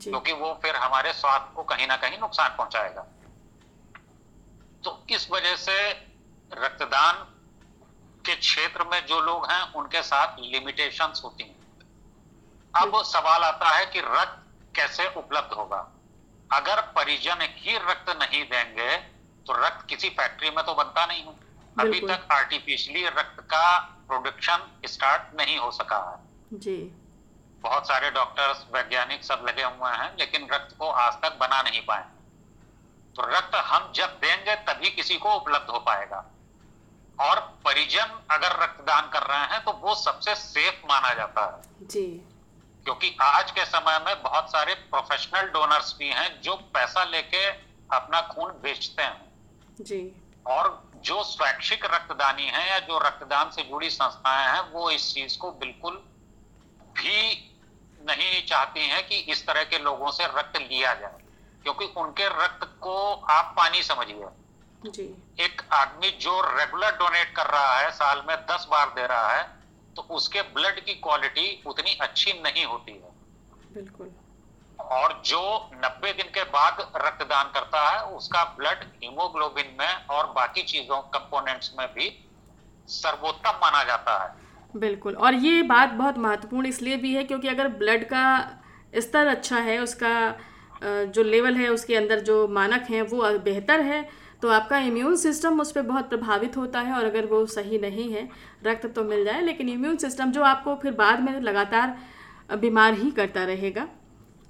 क्योंकि 0.00 0.32
वो 0.32 0.52
फिर 0.62 0.76
हमारे 0.76 1.12
स्वास्थ्य 1.12 1.54
को 1.54 1.62
कहीं 1.62 1.86
ना 1.86 1.96
कहीं 1.96 2.18
नुकसान 2.18 2.54
पहुंचाएगा। 2.56 3.02
तो 4.84 5.06
इस 5.10 5.30
वजह 5.30 5.56
से 5.56 5.76
रक्तदान 6.52 7.24
के 8.24 8.34
क्षेत्र 8.36 8.84
में 8.84 9.06
जो 9.06 9.20
लोग 9.20 9.50
हैं 9.50 9.62
उनके 9.74 10.02
साथ 10.02 10.38
लिमिटेशंस 10.42 11.20
होती 11.24 11.44
हैं। 11.44 11.56
अब 12.74 13.02
सवाल 13.04 13.42
आता 13.42 13.68
है 13.68 13.86
कि 13.86 14.00
रक्त 14.00 14.44
कैसे 14.74 15.06
उपलब्ध 15.16 15.54
होगा? 15.54 15.78
अगर 16.50 16.80
परिजन 16.96 17.42
ही 17.56 17.76
रक्त 17.78 18.10
नहीं 18.18 18.44
देंगे 18.44 18.96
तो 19.46 19.52
रक्त 19.56 19.86
किसी 19.88 20.08
फैक्ट्री 20.10 20.50
में 20.50 20.64
तो 20.64 20.74
बनता 20.74 21.06
नहीं 21.06 21.22
है। 21.22 21.34
अभी 21.80 22.00
तक 22.00 22.28
आर्टिफिशियली 22.32 23.06
रक्त 23.06 23.40
का 23.40 23.78
प्रोडक्शन 23.78 24.78
स्टार्ट 24.86 25.40
नहीं 25.40 25.58
हो 25.58 25.70
सका 25.70 25.98
है। 26.10 26.58
जी। 26.58 26.76
बहुत 27.60 27.88
सारे 27.88 28.10
डॉक्टर्स 28.10 28.66
वैज्ञानिक 28.74 29.24
सब 29.24 29.44
लगे 29.48 29.62
हुए 29.62 29.90
हैं 29.90 30.16
लेकिन 30.18 30.48
रक्त 30.52 30.76
को 30.78 30.88
आज 30.88 31.12
तक 31.12 31.38
बना 31.38 31.62
नहीं 31.62 31.80
पाए। 31.80 32.04
तो 33.16 33.22
रक्त 33.22 33.54
हम 33.54 33.92
जब 33.92 34.06
देंगे 34.06 34.54
तभी 34.54 34.90
किसी 34.90 35.16
को 35.16 35.34
उपलब्ध 35.34 35.70
हो 35.70 35.78
पाएगा। 35.78 36.30
और 37.20 37.40
परिजन 37.40 38.20
अगर 38.30 38.62
रक्तदान 38.62 39.08
कर 39.08 39.22
रहे 39.22 39.38
हैं 39.38 39.64
तो 39.64 39.72
वो 39.72 39.94
सबसे 39.94 40.34
सेफ़ 40.34 40.86
माना 40.86 41.14
जाता 41.14 41.44
है। 41.46 41.86
जी। 41.86 42.06
क्योंकि 42.84 43.16
आज 43.22 43.50
के 43.50 43.64
समय 43.64 43.98
में 44.06 44.22
बहुत 44.22 44.52
सारे 44.52 44.74
प्रोफेशनल 44.74 45.42
डोनर्स 45.42 45.96
भी 45.98 46.08
हैं 46.08 46.40
जो 46.40 46.56
पैसा 46.56 47.04
लेके 47.04 47.46
अपना 47.96 48.20
खून 48.20 48.50
बेचते 48.50 49.02
हैं। 49.02 49.32
जी। 49.80 50.16
और 50.46 50.87
जो 51.04 51.22
स्वैच्छिक 51.24 51.84
रक्तदानी 51.84 52.46
हैं 52.46 52.68
या 52.70 52.78
जो 52.78 52.98
रक्तदान 52.98 53.50
से 53.50 53.62
जुड़ी 53.62 53.90
संस्थाएँ 53.90 54.46
हैं 54.46 54.60
वो 54.70 54.90
इस 54.90 55.12
चीज़ 55.14 55.38
को 55.38 55.50
बिल्कुल 55.50 55.94
भी 56.94 57.20
नहीं 58.00 58.42
चाहती 58.46 58.88
हैं 58.88 59.06
कि 59.06 59.16
इस 59.32 59.46
तरह 59.46 59.64
के 59.64 59.78
लोगों 59.78 60.10
से 60.10 60.26
रक्त 60.26 60.56
लिया 60.56 60.94
जाए 60.94 61.18
क्योंकि 61.64 61.84
उनके 61.96 62.28
रक्त 62.28 62.64
को 62.80 63.12
आप 63.30 63.54
पानी 63.56 63.82
समझिए। 63.82 64.28
एक 65.38 65.62
आदमी 65.72 66.10
जो 66.20 66.40
रेगुलर 66.58 66.96
डोनेट 66.96 67.34
कर 67.36 67.46
रहा 67.46 67.78
है 67.78 67.90
साल 67.90 68.22
में 68.28 68.36
दस 68.46 68.66
बार 68.70 68.88
दे 68.88 69.06
रहा 69.06 69.32
है 69.32 69.42
तो 69.96 70.02
उसके 70.10 70.42
ब्लड 70.54 70.80
की 70.80 70.94
क्वालिटी 70.94 71.62
उतनी 71.66 71.94
अच्छी 72.00 72.32
नहीं 72.32 72.64
होती 72.64 72.92
है। 72.92 73.12
बिल्कुल। 73.72 74.10
और 74.92 75.20
जो 75.24 75.40
90 75.76 76.12
दिन 76.12 76.28
के 76.34 76.42
बाद 76.46 76.80
रक्तदान 76.96 77.50
करता 77.54 77.88
है, 77.88 78.02
उसका 78.12 78.44
ब्लड 78.58 78.84
हीमोग्लोबिन 78.94 79.76
में 79.80 80.06
और 80.10 80.26
बाकी 80.32 80.62
चीज़ों 80.64 81.00
कंपोनेंट्स 81.14 81.72
में 81.78 81.86
भी 81.88 82.10
सर्वोत्तम 82.88 83.58
माना 83.62 83.82
जाता 83.84 84.22
है। 84.22 84.30
बिल्कुल, 84.74 85.14
और 85.14 85.34
ये 85.36 85.62
बात 85.64 85.92
बहुत 85.94 86.18
महत्वपूर्ण 86.18 86.66
इसलिए 86.66 86.96
भी 86.98 87.14
है 87.14 87.24
क्योंकि 87.24 87.48
अगर 87.48 87.68
ब्लड 87.78 88.04
का 88.04 88.24
स्तर 88.96 89.26
अच्छा 89.26 89.58
है, 89.58 89.78
उसका 89.80 90.36
जो 90.82 91.22
लेवल 91.24 91.56
है, 91.56 91.68
उसके 91.68 91.96
अंदर 91.96 92.20
जो 92.22 92.46
मानक 92.50 92.86
है, 92.90 93.02
वो 93.02 93.38
बेहतर 93.40 93.80
है 93.82 94.08
तो 94.42 94.48
आपका 94.50 94.78
इम्यून 94.80 95.16
सिस्टम 95.16 95.60
उस 95.60 95.72
पर 95.72 95.82
बहुत 95.82 96.08
प्रभावित 96.08 96.56
होता 96.56 96.80
है 96.80 96.94
और 96.94 97.04
अगर 97.04 97.26
वो 97.26 97.44
सही 97.48 97.78
नहीं 97.78 98.12
है, 98.12 98.28
रक्त 98.64 98.86
तो 98.88 99.04
मिल 99.04 99.24
जाए, 99.24 99.40
लेकिन 99.42 99.68
इम्यून 99.68 99.96
सिस्टम 99.98 100.32
जो 100.32 100.42
आपको 100.44 100.74
फिर 100.82 100.92
बाद 100.94 101.20
में 101.20 101.40
लगातार 101.40 101.96
बीमार 102.56 102.94
ही 102.94 103.10
करता 103.10 103.44
रहेगा। 103.44 103.86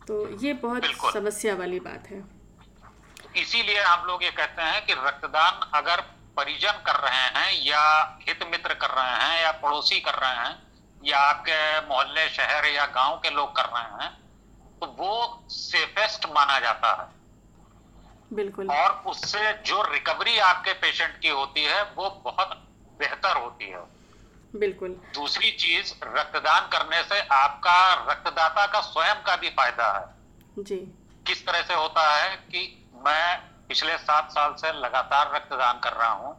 तो 0.08 0.16
ये 0.38 0.52
बहुत 0.52 0.84
समस्या 1.12 1.54
वाली 1.54 1.80
बात 1.80 2.06
है। 2.10 2.22
इसीलिए 3.36 3.80
हम 3.82 4.06
लोग 4.06 4.22
ये 4.24 4.30
कहते 4.30 4.62
हैं 4.62 4.84
कि 4.86 4.92
रक्तदान 4.92 5.60
अगर 5.74 6.00
परिजन 6.36 6.82
कर 6.86 6.96
रहे 7.00 7.26
हैं 7.36 7.66
या 7.66 7.82
हित 8.28 8.42
मित्र 8.50 8.74
कर 8.74 8.90
रहे 8.90 9.16
हैं 9.16 9.42
या 9.42 9.50
पड़ोसी 9.52 10.00
कर 10.00 10.14
रहे 10.14 10.36
हैं 10.36 10.54
या 11.04 11.18
आपके 11.18 11.58
मोहल्ले 11.88 12.28
शहर 12.28 12.66
या 12.66 12.86
गाँव 12.86 13.16
के 13.16 13.30
लोग 13.30 13.54
कर 13.56 13.64
रहे 13.64 14.04
हैं 14.04 14.10
तो 14.82 14.86
वो 14.98 15.44
सेफेस्ट 15.50 16.26
माना 16.26 16.58
जाता 16.60 16.92
है। 16.92 17.06
बिल्कुल। 18.32 18.70
और 18.70 18.90
उससे 19.06 19.52
जो 19.66 19.82
रिकवरी 19.82 20.38
आपके 20.38 20.72
पेशेंट 20.72 21.18
की 21.20 21.28
होती 21.28 21.64
है 21.64 21.82
वो 21.82 22.08
बहुत 22.24 22.56
बेहतर 23.00 23.36
होती 23.36 23.70
है। 23.70 23.97
बिल्कुल। 24.54 24.90
दूसरी 25.14 25.50
चीज़ 25.50 25.92
रक्तदान 26.04 26.68
करने 26.68 27.02
से 27.02 27.20
आपका 27.20 27.94
रक्तदाता 28.10 28.66
का 28.66 28.80
स्वयं 28.80 29.22
का 29.22 29.36
भी 29.36 29.48
फ़ायदा 29.48 29.92
है। 29.98 30.62
जी। 30.62 30.76
किस 31.26 31.46
तरह 31.46 31.62
से 31.62 31.74
होता 31.74 32.16
है 32.16 32.36
कि 32.36 32.90
मैं 33.06 33.38
पिछले 33.68 33.96
सात 33.98 34.30
साल 34.30 34.54
से 34.54 34.72
लगातार 34.72 35.34
रक्तदान 35.34 35.78
कर 35.78 35.92
रहा 35.92 36.10
हूँ 36.10 36.36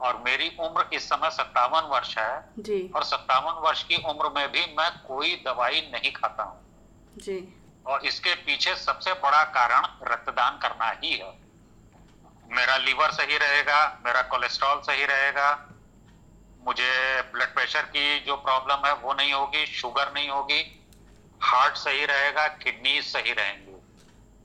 और 0.00 0.16
मेरी 0.16 0.56
उम्र 0.60 0.88
इस 0.92 1.08
समय 1.08 1.30
सत्तावन 1.30 1.80
वर्ष 1.80 2.18
है 2.18 2.52
जी। 2.58 2.92
और 2.96 3.04
सत्तावन 3.04 3.52
वर्ष 3.52 3.82
की 3.82 3.96
उम्र 3.96 4.28
में 4.28 4.52
भी 4.52 4.74
मैं 4.78 4.90
कोई 5.06 5.42
दवाई 5.46 5.80
नहीं 5.92 6.12
खाता 6.12 6.42
हूँ। 6.42 6.62
जी। 7.16 7.54
और 7.86 8.06
इसके 8.06 8.34
पीछे 8.34 8.74
सबसे 8.74 9.12
बड़ा 9.12 9.44
कारण 9.44 10.12
रक्तदान 10.12 10.58
करना 10.58 10.90
ही 11.04 11.12
है। 11.12 11.32
मेरा 12.50 12.76
लीवर 12.76 13.10
सही 13.10 13.38
रहेगा 13.38 14.02
मेरा 14.06 14.22
कोलेस्ट्रॉल 14.22 14.80
सही 14.80 15.04
रहेगा 15.04 15.65
मुझे 16.66 17.22
ब्लड 17.32 17.54
प्रेशर 17.54 17.82
की 17.88 18.18
जो 18.20 18.36
प्रॉब्लम 18.38 18.86
है 18.86 18.92
वो 18.96 19.12
नहीं 19.14 19.32
होगी 19.32 19.66
शुगर 19.68 20.12
नहीं 20.14 20.28
होगी 20.30 20.60
हार्ट 21.40 21.76
सही 21.76 22.04
रहेगा 22.06 22.46
किडनी 22.58 23.00
सही 23.04 23.32
रहेंगी। 23.32 23.74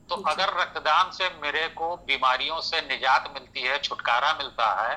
तो 0.10 0.16
अगर 0.30 0.54
रक्तदान 0.56 1.12
से 1.12 1.30
मेरे 1.42 1.68
को 1.76 1.96
बीमारियों 2.08 2.60
से 2.62 2.82
निजात 2.84 3.32
मिलती 3.34 3.62
है 3.62 3.78
छुटकारा 3.80 4.34
मिलता 4.34 4.70
है 4.82 4.96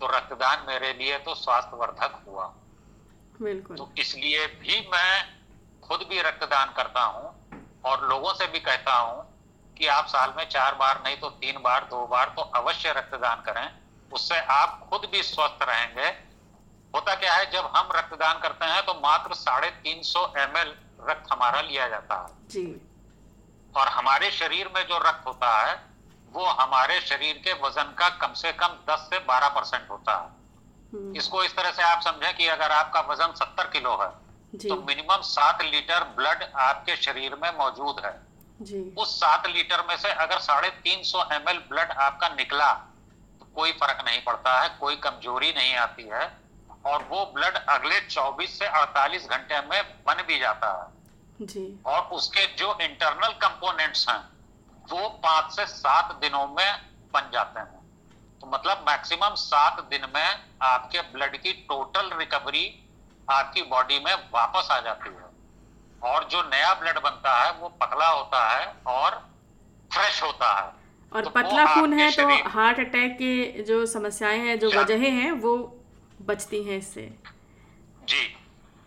तो 0.00 0.06
रक्तदान 0.08 0.64
मेरे 0.68 0.92
लिए 0.94 1.18
तो 1.20 1.34
स्वास्थ्यवर्धक 1.36 2.22
हुआ। 2.26 2.44
बिल्कुल। 3.40 3.76
तो 3.76 3.90
इसलिए 3.98 4.46
भी 4.58 4.80
मैं 4.92 5.24
खुद 5.82 6.06
भी 6.10 6.20
रक्तदान 6.22 6.72
करता 6.76 7.02
हूँ 7.02 7.34
और 7.84 8.08
लोगों 8.08 8.32
से 8.34 8.46
भी 8.46 8.60
कहता 8.60 8.94
हूँ 8.94 9.26
कि 9.76 9.86
आप 9.88 10.06
साल 10.08 10.32
में 10.36 10.48
चार 10.48 10.74
बार 10.74 11.02
नहीं 11.04 11.16
तो 11.16 11.28
तीन 11.42 11.60
बार 11.62 11.84
दो 11.90 12.06
बार 12.06 12.32
तो 12.36 12.42
अवश्य 12.56 12.92
रक्तदान 12.92 13.42
करें। 13.42 13.68
उससे 14.12 14.38
आप 14.52 14.88
खुद 14.90 15.08
भी 15.12 15.22
स्वस्थ 15.24 15.62
रहेंगे 15.62 16.10
होता 16.94 17.14
क्या 17.14 17.34
है 17.34 17.50
जब 17.50 17.70
हम 17.74 17.88
रक्तदान 17.94 18.38
करते 18.40 18.66
हैं 18.66 18.84
तो 18.86 18.92
मात्र 18.96 19.34
साढ़े 19.36 19.70
तीन 19.82 20.02
सौ 20.04 20.20
एम 20.38 20.56
एल 20.56 20.74
रक्त 21.08 21.32
हमारा 21.32 21.60
लिया 21.60 21.88
जाता 21.88 22.14
है। 22.16 22.48
जी। 22.48 22.64
और 23.74 23.88
हमारे 23.88 24.30
शरीर 24.30 24.70
में 24.74 24.82
जो 24.86 24.98
रक्त 24.98 25.26
होता 25.26 25.50
है 25.58 25.74
वो 26.34 26.44
हमारे 26.54 27.00
शरीर 27.00 27.36
के 27.44 27.52
वज़न 27.60 27.94
का 27.98 28.08
कम 28.18 28.32
से 28.34 28.52
कम 28.54 28.78
10 28.88 29.06
से 29.10 29.18
12 29.26 29.48
परसेंट 29.50 29.90
होता 29.90 30.14
है। 30.14 30.26
हम्म। 30.92 31.16
इसको 31.16 31.42
इस 31.44 31.56
तरह 31.56 31.70
से 31.70 31.82
आप 31.82 32.00
समझें 32.02 32.36
कि 32.36 32.46
अगर 32.48 32.72
आपका 32.72 33.00
वज़न 33.08 33.34
70 33.36 33.70
किलो 33.72 33.96
है 33.96 34.08
तो 34.58 34.76
मिनिमम 34.82 35.22
सात 35.24 35.62
लीटर 35.64 36.04
ब्लड 36.16 36.42
आपके 36.58 36.96
शरीर 36.98 37.34
में 37.42 37.50
मौजूद 37.58 38.02
है। 38.04 38.12
जी। 38.60 38.82
उस 38.98 39.14
सात 39.20 39.46
लीटर 39.46 39.84
में 39.88 39.96
से 39.96 40.12
अगर 40.18 40.38
साढ़े 40.40 40.70
तीन 40.84 41.02
सौ 41.04 41.24
एम 41.32 41.44
ब्लड 41.68 41.90
आपका 42.00 42.28
निकला 42.30 42.72
तो 43.40 43.46
कोई 43.54 43.72
फ़र्क 43.74 44.04
नहीं 44.04 44.20
पड़ता 44.22 44.60
है 44.60 44.68
कोई 44.80 44.96
कमज़ोरी 44.98 45.52
नहीं 45.52 45.74
आती 45.78 46.08
है। 46.12 46.26
और 46.88 47.06
वो 47.10 47.24
ब्लड 47.34 47.56
अगले 47.68 48.00
24 48.00 48.58
से 48.58 48.66
48 48.76 49.28
घंटे 49.28 49.60
में 49.62 49.82
बन 50.06 50.22
भी 50.22 50.38
जाता 50.38 50.70
है। 50.72 51.46
जी। 51.46 51.66
और 51.86 52.00
उसके 52.12 52.46
जो 52.54 52.76
इंटरनल 52.80 53.32
कंपोनेंट्स 53.38 54.08
हैं 54.08 54.20
वो 54.90 55.08
पाँच 55.24 55.52
से 55.52 55.66
सात 55.66 56.14
दिनों 56.20 56.46
में 56.46 56.70
बन 57.14 57.30
जाते 57.32 57.60
हैं। 57.60 57.80
तो 58.40 58.46
मतलब 58.46 58.84
मैक्सिमम 58.88 59.34
सात 59.36 59.80
दिन 59.90 60.06
में 60.14 60.28
आपके 60.62 61.00
ब्लड 61.12 61.36
की 61.36 61.52
टोटल 61.68 62.10
रिकवरी 62.18 62.66
आपकी 63.28 63.62
बॉडी 63.62 63.98
में 63.98 64.14
वापस 64.34 64.68
आ 64.70 64.80
जाती 64.80 65.08
है। 65.08 65.26
और 66.02 66.24
जो 66.24 66.42
नया 66.42 66.74
ब्लड 66.74 66.98
बनता 67.02 67.34
है 67.36 67.52
वो 67.52 67.68
पतला 67.82 68.08
होता 68.08 68.48
है 68.50 68.66
और 68.86 69.10
फ्रेश 69.90 70.22
होता 70.22 70.52
है। 70.60 70.72
और 71.12 71.24
तो 71.24 71.30
पतला 71.30 71.64
खून 71.74 71.92
है 71.92 72.10
तो 72.10 72.26
हार्ट 72.50 72.78
अटैक 72.80 73.12
के 73.12 73.62
जो 73.62 73.84
समस्याएँ 73.86 74.38
हैं 74.38 74.58
जो? 74.58 74.70
वजहें 74.70 75.10
हैं 75.10 75.30
वो 75.32 75.56
बचती 76.28 76.62
हैं 76.64 76.78
इससे। 76.78 77.02
जी 78.04 78.22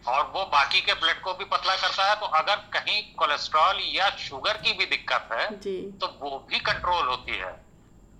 और 0.03 0.23
वो 0.35 0.43
बाकी 0.51 0.81
के 0.81 0.93
ब्लड 0.95 1.21
को 1.21 1.33
भी 1.33 1.45
पतला 1.47 1.75
करता 1.77 2.09
है 2.09 2.15
तो 2.15 2.25
अगर 2.37 2.55
कहीं 2.73 3.01
कोलेस्ट्रॉल 3.15 3.81
या 3.85 4.09
शुगर 4.19 4.57
की 4.57 4.73
भी 4.73 4.85
दिक्कत 4.87 5.29
है 5.31 5.59
जी। 5.59 5.75
तो 6.01 6.07
वो 6.21 6.39
भी 6.49 6.59
कंट्रोल 6.61 7.07
होती 7.07 7.37
है। 7.37 7.51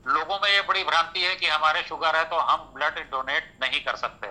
लोगों 0.05 0.39
में 0.39 0.49
ये 0.49 0.61
बड़ी 0.61 0.83
भ्रांति 0.83 1.21
है 1.21 1.35
कि 1.35 1.47
हमारे 1.47 1.81
शुगर 1.83 2.15
है 2.15 2.23
तो 2.29 2.37
हम 2.41 2.71
ब्लड 2.75 2.99
डोनेट 3.11 3.57
नहीं 3.61 3.83
कर 3.83 3.95
सकते। 3.97 4.27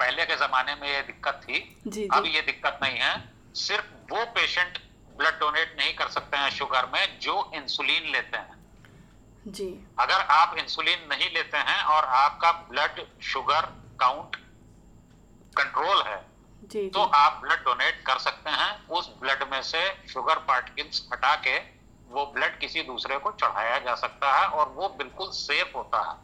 पहले 0.00 0.24
के 0.26 0.36
जमाने 0.36 0.74
में 0.74 0.88
ये 0.88 1.00
दिक्कत 1.02 1.40
थी 1.44 1.60
जी 1.86 2.06
अब 2.08 2.24
जी 2.24 2.30
ये 2.30 2.42
दिक्कत 2.42 2.78
नहीं 2.82 2.98
है। 2.98 3.14
सिर्फ़ 3.56 3.86
वो 4.10 4.24
पेशेंट 4.34 4.78
ब्लड 5.16 5.38
डोनेट 5.40 5.74
नहीं 5.78 5.94
कर 5.94 6.08
सकते 6.08 6.36
हैं 6.36 6.50
शुगर 6.50 6.86
में 6.86 7.18
जो 7.20 7.50
इंसुलिन 7.54 8.12
लेते 8.12 8.36
हैं। 8.36 8.56
जी। 9.50 9.68
अगर 10.00 10.20
आप 10.32 10.56
इंसुलिन 10.58 11.06
नहीं 11.10 11.30
लेते 11.34 11.58
हैं 11.68 11.82
और 11.86 12.04
आपका 12.16 12.52
ब्लड 12.70 13.04
शुगर 13.24 13.68
काउंट 14.00 14.36
कंट्रोल 15.56 16.02
है 16.06 16.20
जी 16.70 16.88
तो 16.88 17.00
आप 17.00 17.40
ब्लड 17.44 17.58
डोनेट 17.58 18.02
कर 18.06 18.18
सकते 18.18 18.50
हैं 18.50 18.88
उस 18.88 19.10
ब्लड 19.20 19.42
में 19.52 19.62
से 19.62 19.78
शुगर 20.08 20.34
पार्टिकल्स 20.48 21.08
हटा 21.12 21.34
के 21.36 21.56
वो 22.10 22.24
ब्लड 22.26 22.58
किसी 22.58 22.82
दूसरे 22.82 23.18
को 23.18 23.30
चढ़ाया 23.30 23.78
जा 23.78 23.94
सकता 23.94 24.32
है 24.38 24.46
और 24.48 24.68
वो 24.68 24.88
बिल्कुल 24.88 25.28
सेफ़ 25.30 25.76
होता 25.76 25.98
है। 26.10 26.16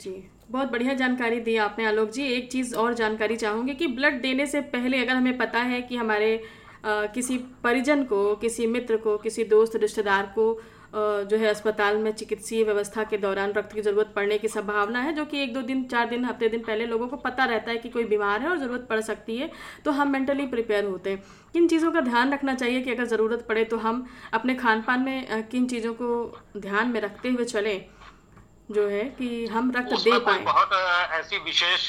जी 0.00 0.30
बहुत 0.50 0.68
बढ़िया 0.68 0.94
जानकारी 0.94 1.40
दी 1.40 1.56
आपने 1.56 1.86
आलोक 1.86 2.10
जी। 2.10 2.24
एक 2.32 2.50
चीज़ 2.52 2.74
और 2.76 2.94
जानकारी 2.94 3.36
चाहूँगी 3.36 3.74
कि 3.74 3.86
ब्लड 3.86 4.20
देने 4.22 4.46
से 4.46 4.60
पहले 4.60 4.98
अगर 4.98 5.16
हमें 5.16 5.38
पता 5.38 5.58
है 5.58 5.82
कि 5.82 5.96
हमारे 5.96 6.36
अ, 6.84 7.06
किसी 7.06 7.38
परिजन 7.38 8.04
को 8.04 8.34
किसी 8.36 8.66
मित्र 8.66 8.96
को 8.96 9.16
किसी 9.18 9.44
दोस्त 9.44 9.76
रिश्तेदार 9.76 10.26
को 10.26 10.52
जो 10.96 11.36
है 11.36 11.46
अस्पताल 11.46 11.96
में 11.98 12.10
चिकित्सीय 12.12 12.62
व्यवस्था 12.64 13.02
के 13.04 13.16
दौरान 13.18 13.52
रक्त 13.52 13.72
की 13.72 13.82
ज़रूरत 13.82 14.12
पड़ने 14.16 14.38
की 14.38 14.48
संभावना 14.48 15.00
है 15.00 15.12
जो 15.14 15.24
कि 15.24 15.42
एक 15.42 15.52
दो 15.54 15.62
दिन 15.62 15.82
चार 15.84 16.08
दिन 16.08 16.24
हफ़्ते 16.24 16.48
दिन 16.48 16.60
पहले 16.60 16.86
लोगों 16.86 17.08
को 17.08 17.16
पता 17.18 17.44
रहता 17.44 17.70
है 17.70 17.76
कि 17.78 17.88
कोई 17.88 18.04
बीमार 18.04 18.40
है 18.42 18.48
और 18.48 18.58
ज़रूरत 18.58 18.86
पड़ 18.90 19.00
सकती 19.00 19.36
है 19.38 19.50
तो 19.84 19.90
हम 19.90 20.10
मेंटली 20.12 20.46
प्रिपेयर 20.46 20.84
होते 20.84 21.10
हैं। 21.10 21.22
किन 21.52 21.68
चीज़ों 21.68 21.90
का 21.92 22.00
ध्यान 22.02 22.32
रखना 22.32 22.54
चाहिए 22.54 22.80
कि 22.82 22.90
अगर 22.90 23.04
ज़रूरत 23.06 23.44
पड़े 23.48 23.64
तो 23.64 23.76
हम 23.78 24.06
अपने 24.34 24.54
खान 24.54 24.82
पान 24.82 25.00
में 25.00 25.48
किन 25.50 25.66
चीज़ों 25.66 25.92
को 25.94 26.08
ध्यान 26.58 26.88
में 26.88 27.00
रखते 27.00 27.28
हुए 27.28 27.44
चलें 27.46 27.84
जो 28.70 28.86
है 28.88 29.04
कि 29.18 29.46
हम 29.46 29.72
रक्त 29.76 29.92
दे 29.94 30.18
पाए। 30.20 30.38
बहुत 30.44 30.72
ऐसी 31.14 31.38
विशेष 31.40 31.88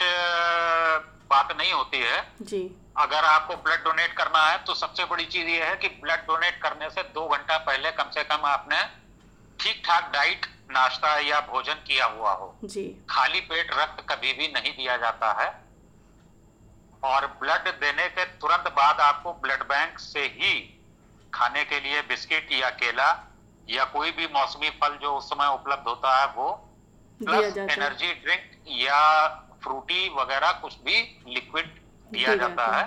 बात 1.29 1.55
नहीं 1.57 1.71
होती 1.73 1.97
है। 1.99 2.21
जी। 2.41 2.59
अगर 2.97 3.25
आपको 3.25 3.55
ब्लड 3.55 3.83
डोनेट 3.83 4.13
करना 4.13 4.39
है 4.45 4.57
तो 4.65 4.73
सबसे 4.75 5.05
बड़ी 5.05 5.25
चीज़ 5.25 5.47
ये 5.47 5.63
है 5.63 5.75
कि 5.75 5.87
ब्लड 6.01 6.25
डोनेट 6.27 6.61
करने 6.61 6.89
से 6.89 7.03
दो 7.15 7.27
घंटा 7.27 7.57
पहले 7.65 7.91
कम 7.91 8.09
से 8.11 8.23
कम 8.23 8.45
आपने 8.47 8.81
ठीक 9.59 9.81
ठाक 9.85 10.09
डाइट 10.13 10.45
नाश्ता 10.71 11.17
या 11.19 11.39
भोजन 11.41 11.83
किया 11.87 12.05
हुआ 12.07 12.31
हो। 12.31 12.47
जी। 12.63 12.83
खाली 13.09 13.39
पेट 13.43 13.71
रक्त 13.73 14.05
कभी 14.09 14.33
भी 14.33 14.47
नहीं 14.47 14.71
दिया 14.77 14.97
जाता 14.97 15.31
है। 15.41 15.47
और 17.03 17.27
ब्लड 17.41 17.67
देने 17.79 18.07
के 18.09 18.25
तुरंत 18.37 18.67
बाद 18.73 18.99
आपको 19.01 19.33
ब्लड 19.41 19.63
बैंक 19.67 19.99
से 19.99 20.25
ही 20.35 20.53
खाने 21.33 21.63
के 21.65 21.79
लिए 21.79 22.01
बिस्किट 22.09 22.51
या 22.51 22.69
केला 22.75 23.09
या 23.67 23.83
कोई 23.93 24.11
भी 24.11 24.27
मौसमी 24.33 24.69
फल 24.81 24.97
जो 25.01 25.15
उस 25.17 25.29
समय 25.29 25.53
उपलब्ध 25.53 25.87
होता 25.87 26.19
है 26.19 26.27
वो 26.33 26.49
प्लस 27.21 27.57
एनर्जी 27.57 28.13
ड्रिंक 28.15 28.79
या 28.81 29.01
फ्रूटी 29.63 30.07
वगैरह 30.15 30.51
कुछ 30.61 30.77
भी 30.81 31.01
लिक्विड 31.27 31.75
दिया 32.11 32.35
जाता 32.35 32.65
है 32.67 32.85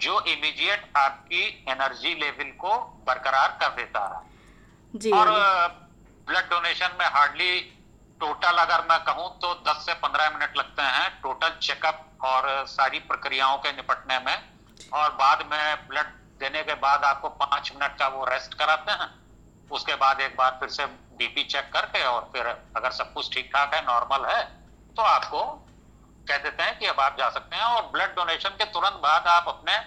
जो 0.00 0.20
इमीडिएट 0.22 0.90
आपकी 0.96 1.42
एनर्जी 1.68 2.14
लेवल 2.14 2.50
को 2.58 2.76
बरकरार 3.06 3.56
कर 3.60 3.74
देता 3.74 4.00
है। 4.06 4.20
जी 4.94 5.10
और 5.12 5.30
ब्लड 6.28 6.50
डोनेशन 6.50 6.96
में 7.00 7.06
हार्डली 7.06 7.60
टोटल 8.20 8.58
अगर 8.58 8.86
मैं 8.90 8.98
कहूँ 9.04 9.28
तो 9.40 9.54
10 9.64 9.84
से 9.86 9.94
15 10.02 10.32
मिनट 10.34 10.56
लगते 10.56 10.82
हैं 10.84 11.08
टोटल 11.22 11.56
चेकअप 11.62 12.04
और 12.24 12.48
सारी 12.68 12.98
प्रक्रियाओं 13.08 13.56
के 13.58 13.72
निपटने 13.72 14.18
में। 14.18 14.36
और 14.92 15.10
बाद 15.14 15.46
में 15.50 15.88
ब्लड 15.88 16.06
देने 16.40 16.62
के 16.62 16.74
बाद 16.80 17.04
आपको 17.04 17.28
पाँच 17.36 17.72
मिनट 17.74 17.98
का 17.98 18.08
वो 18.08 18.24
रेस्ट 18.24 18.54
कराते 18.54 18.92
हैं। 18.92 19.08
उसके 19.70 19.94
बाद 19.96 20.20
एक 20.20 20.36
बार 20.36 20.56
फिर 20.60 20.68
से 20.70 20.86
बीपी 21.18 21.44
चेक 21.44 21.70
करके 21.72 22.04
और 22.04 22.28
फिर 22.32 22.46
अगर 22.76 22.90
सब 22.92 23.12
कुछ 23.12 23.32
ठीक 23.34 23.50
ठाक 23.54 23.74
है 23.74 23.84
नॉर्मल 23.86 24.26
है 24.26 24.42
तो 24.96 25.02
आपको 25.04 25.40
कह 26.28 26.36
देते 26.36 26.62
हैं 26.62 26.78
कि 26.78 26.86
अब 26.86 27.00
आप 27.00 27.16
जा 27.18 27.30
सकते 27.30 27.56
हैं 27.56 27.62
और 27.62 27.82
ब्लड 27.82 28.14
डोनेशन 28.16 28.48
के 28.48 28.64
तुरंत 28.64 28.92
बाद 28.92 29.26
आप 29.26 29.44
अपने 29.48 29.78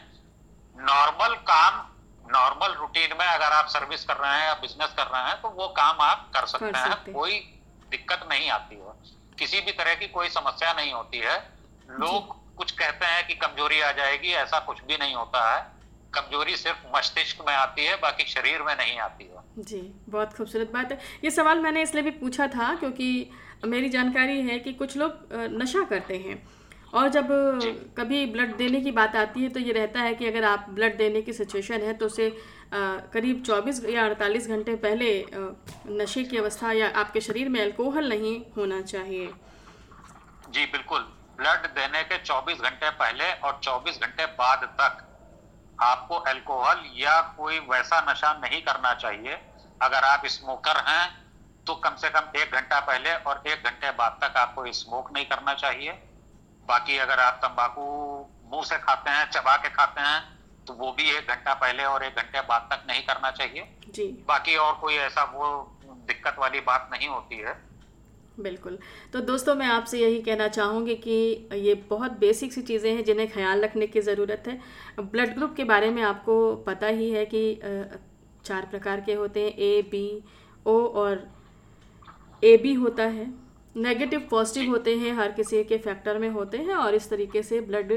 नॉर्मल 0.84 1.36
काम 1.36 1.86
नॉर्मल 2.32 2.74
रूटीन 2.74 3.10
में 3.20 3.26
अगर 3.26 3.52
आप 3.52 3.68
सर्विस 3.68 4.04
कर 4.04 4.18
रहे 4.18 4.40
हैं 4.40 4.48
या 4.48 4.54
बिज़नेस 4.54 4.94
कर 4.98 5.08
रहे 5.08 5.22
हैं 5.22 5.42
तो 5.42 5.50
वो 5.50 5.68
काम 5.68 6.02
आप 6.02 6.32
कर 6.34 6.46
सकते, 6.46 6.72
कर 6.72 6.90
सकते 6.90 7.12
हैं। 7.12 7.20
कोई 7.20 7.40
दिक्कत 7.90 8.28
नहीं 8.30 8.50
आती 8.50 8.76
है। 8.76 8.94
किसी 9.40 9.62
भी 9.62 9.72
तरह 9.72 9.96
की 9.96 10.08
कोई 10.08 10.30
समस्या 10.30 10.74
नहीं 10.74 10.94
होती 10.94 11.18
है। 11.18 11.54
लोग 11.90 12.56
कुछ 12.56 12.72
कहते 12.72 13.06
हैं 13.06 13.28
कि 13.28 13.34
कमज़ोरी 13.34 13.82
आ 13.82 13.92
जाएगी 13.92 14.32
ऐसा 14.34 14.60
कुछ 14.60 14.84
भी 14.84 14.98
नहीं 14.98 15.16
होता 15.16 15.56
है। 15.56 15.79
कमज़ोरी 16.14 16.56
सिर्फ़ 16.58 16.86
मस्तिष्क 16.96 17.44
में 17.48 17.54
आती 17.54 17.86
है 17.86 17.96
बाकी 17.98 18.24
शरीर 18.28 18.62
में 18.62 18.76
नहीं 18.76 18.98
आती 19.00 19.24
है। 19.26 19.64
जी 19.64 19.82
बहुत 20.10 20.34
खूबसूरत 20.34 20.72
बात 20.74 20.92
है। 20.92 21.00
ये 21.24 21.32
सवाल 21.32 21.60
मैंने 21.60 21.82
इसलिए 21.82 22.04
भी 22.04 22.12
पूछा 22.20 22.48
था 22.48 22.74
क्योंकि 22.76 23.10
मेरी 23.66 23.90
जानकारी 23.90 24.40
है 24.42 24.58
कि 24.60 24.74
कुछ 24.74 24.98
लोग 24.98 25.34
नशा 25.54 25.84
करते 25.90 26.18
हैं। 26.18 26.42
और 26.94 27.10
जब 27.10 27.28
कभी 27.98 28.26
ब्लड 28.26 28.56
देने 28.58 28.80
की 28.82 28.92
बात 28.92 29.16
आती 29.16 29.42
है 29.42 29.50
तो 29.50 29.60
ये 29.60 29.74
रहता 29.74 30.02
है 30.02 30.14
कि 30.16 30.28
अगर 30.28 30.44
आप 30.44 30.66
ब्लड 30.70 30.98
देने 30.98 31.22
की 31.22 31.34
सिचुएशन 31.34 31.82
है 31.82 31.94
तो 31.94 32.06
उसे 32.06 32.30
करीब 32.74 33.44
24 33.44 33.84
या 33.90 34.06
48 34.06 34.48
घंटे 34.48 34.76
पहले 34.78 35.10
नशे 35.94 36.24
की 36.24 36.38
अवस्था 36.38 36.72
या 36.72 36.90
आपके 36.96 37.22
शरीर 37.22 37.50
में 37.50 37.62
अल्कोहल 37.62 38.10
नहीं 38.10 38.36
होना 38.58 38.82
चाहिए। 38.84 39.28
जी 40.50 40.66
बिल्कुल। 40.66 41.00
ब्लड 41.40 41.68
देने 41.76 42.04
के 42.04 42.18
24 42.24 42.62
घंटे 42.62 42.90
पहले 42.96 43.32
और 43.34 43.60
24 43.64 44.00
घंटे 44.02 44.26
बाद 44.40 44.64
तक 44.82 45.06
आपको 45.82 46.16
अल्कोहल 46.26 46.84
या 46.96 47.20
कोई 47.38 47.60
वैसा 47.70 48.00
नशा 48.10 48.34
नहीं 48.36 48.62
करना 48.62 48.94
चाहिए। 48.96 49.40
अगर 49.82 50.04
आप 50.06 50.26
स्मोकर 50.28 50.78
हैं 50.88 51.06
तो 51.68 51.76
कम 51.76 51.96
से 51.96 52.10
कम 52.10 52.38
एक 52.38 52.52
घंटा 52.52 52.80
पहले 52.80 53.14
और 53.14 53.42
एक 53.48 53.64
घंटे 53.64 53.92
बाद 53.94 54.18
तक 54.22 54.38
आपको 54.38 54.72
स्मोक 54.74 55.12
नहीं 55.14 55.26
करना 55.26 55.54
चाहिए। 55.56 55.92
बाकी 56.68 56.98
अगर 56.98 57.20
आप 57.20 57.40
तंबाकू 57.44 57.86
मुँह 58.52 58.64
से 58.64 58.78
खाते 58.80 59.10
हैं 59.10 59.30
चबा 59.32 59.56
के 59.58 59.70
खाते 59.70 60.02
हैं 60.02 60.22
तो 60.68 60.74
वो 60.74 60.92
भी 60.92 61.10
एक 61.12 61.28
घंटा 61.28 61.54
पहले 61.56 61.84
और 61.84 62.04
एक 62.04 62.16
घंटे 62.16 62.42
बाद 62.42 62.68
तक 62.72 62.84
नहीं 62.88 63.02
करना 63.04 63.32
चाहिए। 63.32 63.68
जी। 63.90 64.08
बाकी 64.28 64.56
और 64.58 64.74
कोई 64.74 64.96
ऐसा 64.98 65.24
वो 65.34 65.48
दिक्कत 66.08 66.36
वाली 66.40 66.60
बात 66.62 66.90
नहीं 66.94 67.08
होती 67.08 67.38
है। 67.38 67.54
बिल्कुल। 68.40 68.78
तो 69.14 69.20
दोस्तों, 69.22 69.56
मैं 69.56 69.68
आपसे 69.68 70.00
यही 70.00 70.22
कहना 70.22 70.48
चाहूँगी 70.50 70.96
कि 70.98 71.48
ये 71.56 71.74
बहुत 71.90 72.20
बेसिक 72.20 72.54
सी 72.54 72.62
चीज़ें 72.64 72.92
हैं 72.92 73.04
जिन्हें 73.04 73.28
ख्याल 73.32 73.62
रखने 73.62 73.88
की 73.88 74.02
ज़रूरत 74.02 74.44
है। 74.48 74.60
ब्लड 75.02 75.36
ग्रुप 75.36 75.54
के 75.56 75.64
बारे 75.66 75.90
में 75.90 76.02
आपको 76.04 76.56
पता 76.68 76.88
ही 76.90 77.10
है 77.12 77.26
कि 77.26 77.44
चार 78.46 78.68
प्रकार 78.72 79.02
के 79.02 79.14
होते 79.14 79.40
हैं 79.40 79.58
ए 79.58 79.82
बी 79.92 80.08
ओ 80.66 80.80
और 80.96 81.28
ए 82.44 82.56
बी 82.58 82.74
होता 82.76 83.04
है। 83.06 83.28
नेगेटिव 83.76 84.22
पॉजिटिव 84.30 84.70
होते 84.70 84.96
हैं, 84.98 85.12
हर 85.14 85.32
किसी 85.32 85.64
के 85.64 85.78
फैक्टर 85.78 86.18
में 86.20 86.28
होते 86.30 86.58
हैं 86.58 86.76
और 86.76 86.96
इस 86.96 87.10
तरीके 87.10 87.42
से 87.44 87.60
ब्लड 87.62 87.92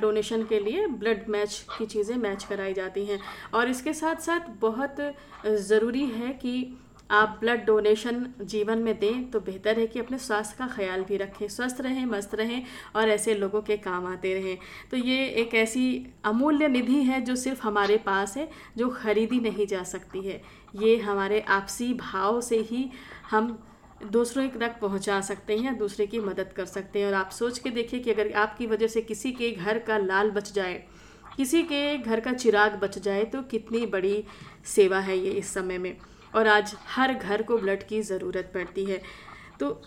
डोनेशन 0.00 0.42
के 0.44 0.58
लिए 0.60 0.86
ब्लड 0.86 1.28
मैच 1.28 1.64
की 1.78 1.86
चीज़ें 1.86 2.16
मैच 2.16 2.44
कराई 2.44 2.72
जाती 2.74 3.04
हैं। 3.06 3.18
और 3.54 3.68
इसके 3.68 3.92
साथ 3.92 4.20
साथ 4.22 4.48
बहुत 4.60 4.96
ज़रूरी 5.60 6.04
है 6.06 6.32
कि 6.34 6.54
आप 7.12 7.36
ब्लड 7.40 7.64
डोनेशन 7.64 8.26
जीवन 8.42 8.78
में 8.78 8.98
दें 8.98 9.30
तो 9.30 9.40
बेहतर 9.40 9.78
है 9.78 9.86
कि 9.86 9.98
अपने 9.98 10.18
स्वास्थ्य 10.18 10.56
का 10.58 10.66
ख्याल 10.66 11.02
भी 11.04 11.16
रखें। 11.16 11.46
स्वस्थ 11.48 11.80
रहें, 11.80 12.04
मस्त 12.06 12.34
रहें 12.34 12.62
और 12.96 13.08
ऐसे 13.08 13.34
लोगों 13.34 13.60
के 13.62 13.76
काम 13.78 14.06
आते 14.06 14.32
रहें। 14.34 14.56
तो 14.90 14.96
ये 14.96 15.26
एक 15.42 15.54
ऐसी 15.54 15.84
अमूल्य 16.24 16.68
निधि 16.68 17.02
है 17.02 17.20
जो 17.20 17.36
सिर्फ़ 17.36 17.62
हमारे 17.62 17.96
पास 17.98 18.36
है, 18.36 18.48
जो 18.76 18.88
ख़रीदी 18.90 19.40
नहीं 19.40 19.66
जा 19.66 19.82
सकती 19.84 20.20
है। 20.20 20.40
ये 20.76 20.96
हमारे 20.98 21.40
आपसी 21.50 21.92
भाव 21.94 22.40
से 22.40 22.58
ही 22.60 22.88
हम 23.30 23.58
दूसरों 24.04 24.48
तक 24.50 24.78
पहुँचा 24.80 25.20
सकते 25.20 25.56
हैं 25.56 25.64
या 25.64 25.72
दूसरे 25.74 26.06
की 26.06 26.20
मदद 26.20 26.52
कर 26.52 26.64
सकते 26.66 26.98
हैं। 26.98 27.06
और 27.06 27.14
आप 27.14 27.30
सोच 27.30 27.58
के 27.58 27.70
देखिए 27.70 28.00
कि 28.00 28.10
अगर 28.10 28.32
आपकी 28.36 28.66
वजह 28.66 28.86
से 28.86 29.02
किसी 29.02 29.32
के 29.32 29.50
घर 29.50 29.78
का 29.80 29.98
लाल 29.98 30.30
बच 30.30 30.52
जाए, 30.52 30.82
किसी 31.36 31.62
के 31.62 31.98
घर 31.98 32.20
का 32.20 32.32
चिराग 32.34 32.78
बच 32.80 32.98
जाए 32.98 33.24
तो 33.24 33.42
कितनी 33.44 33.84
बड़ी 33.88 34.24
सेवा 34.66 34.98
है 35.00 35.18
ये 35.18 35.30
इस 35.32 35.52
समय 35.54 35.78
में। 35.78 35.96
और 36.34 36.46
आज 36.48 36.74
हर 36.88 37.14
घर 37.14 37.42
को 37.42 37.58
ब्लड 37.58 37.82
की 37.82 38.00
ज़रूरत 38.02 38.50
पड़ती 38.54 38.84
है। 38.84 39.00
तो 39.60 39.80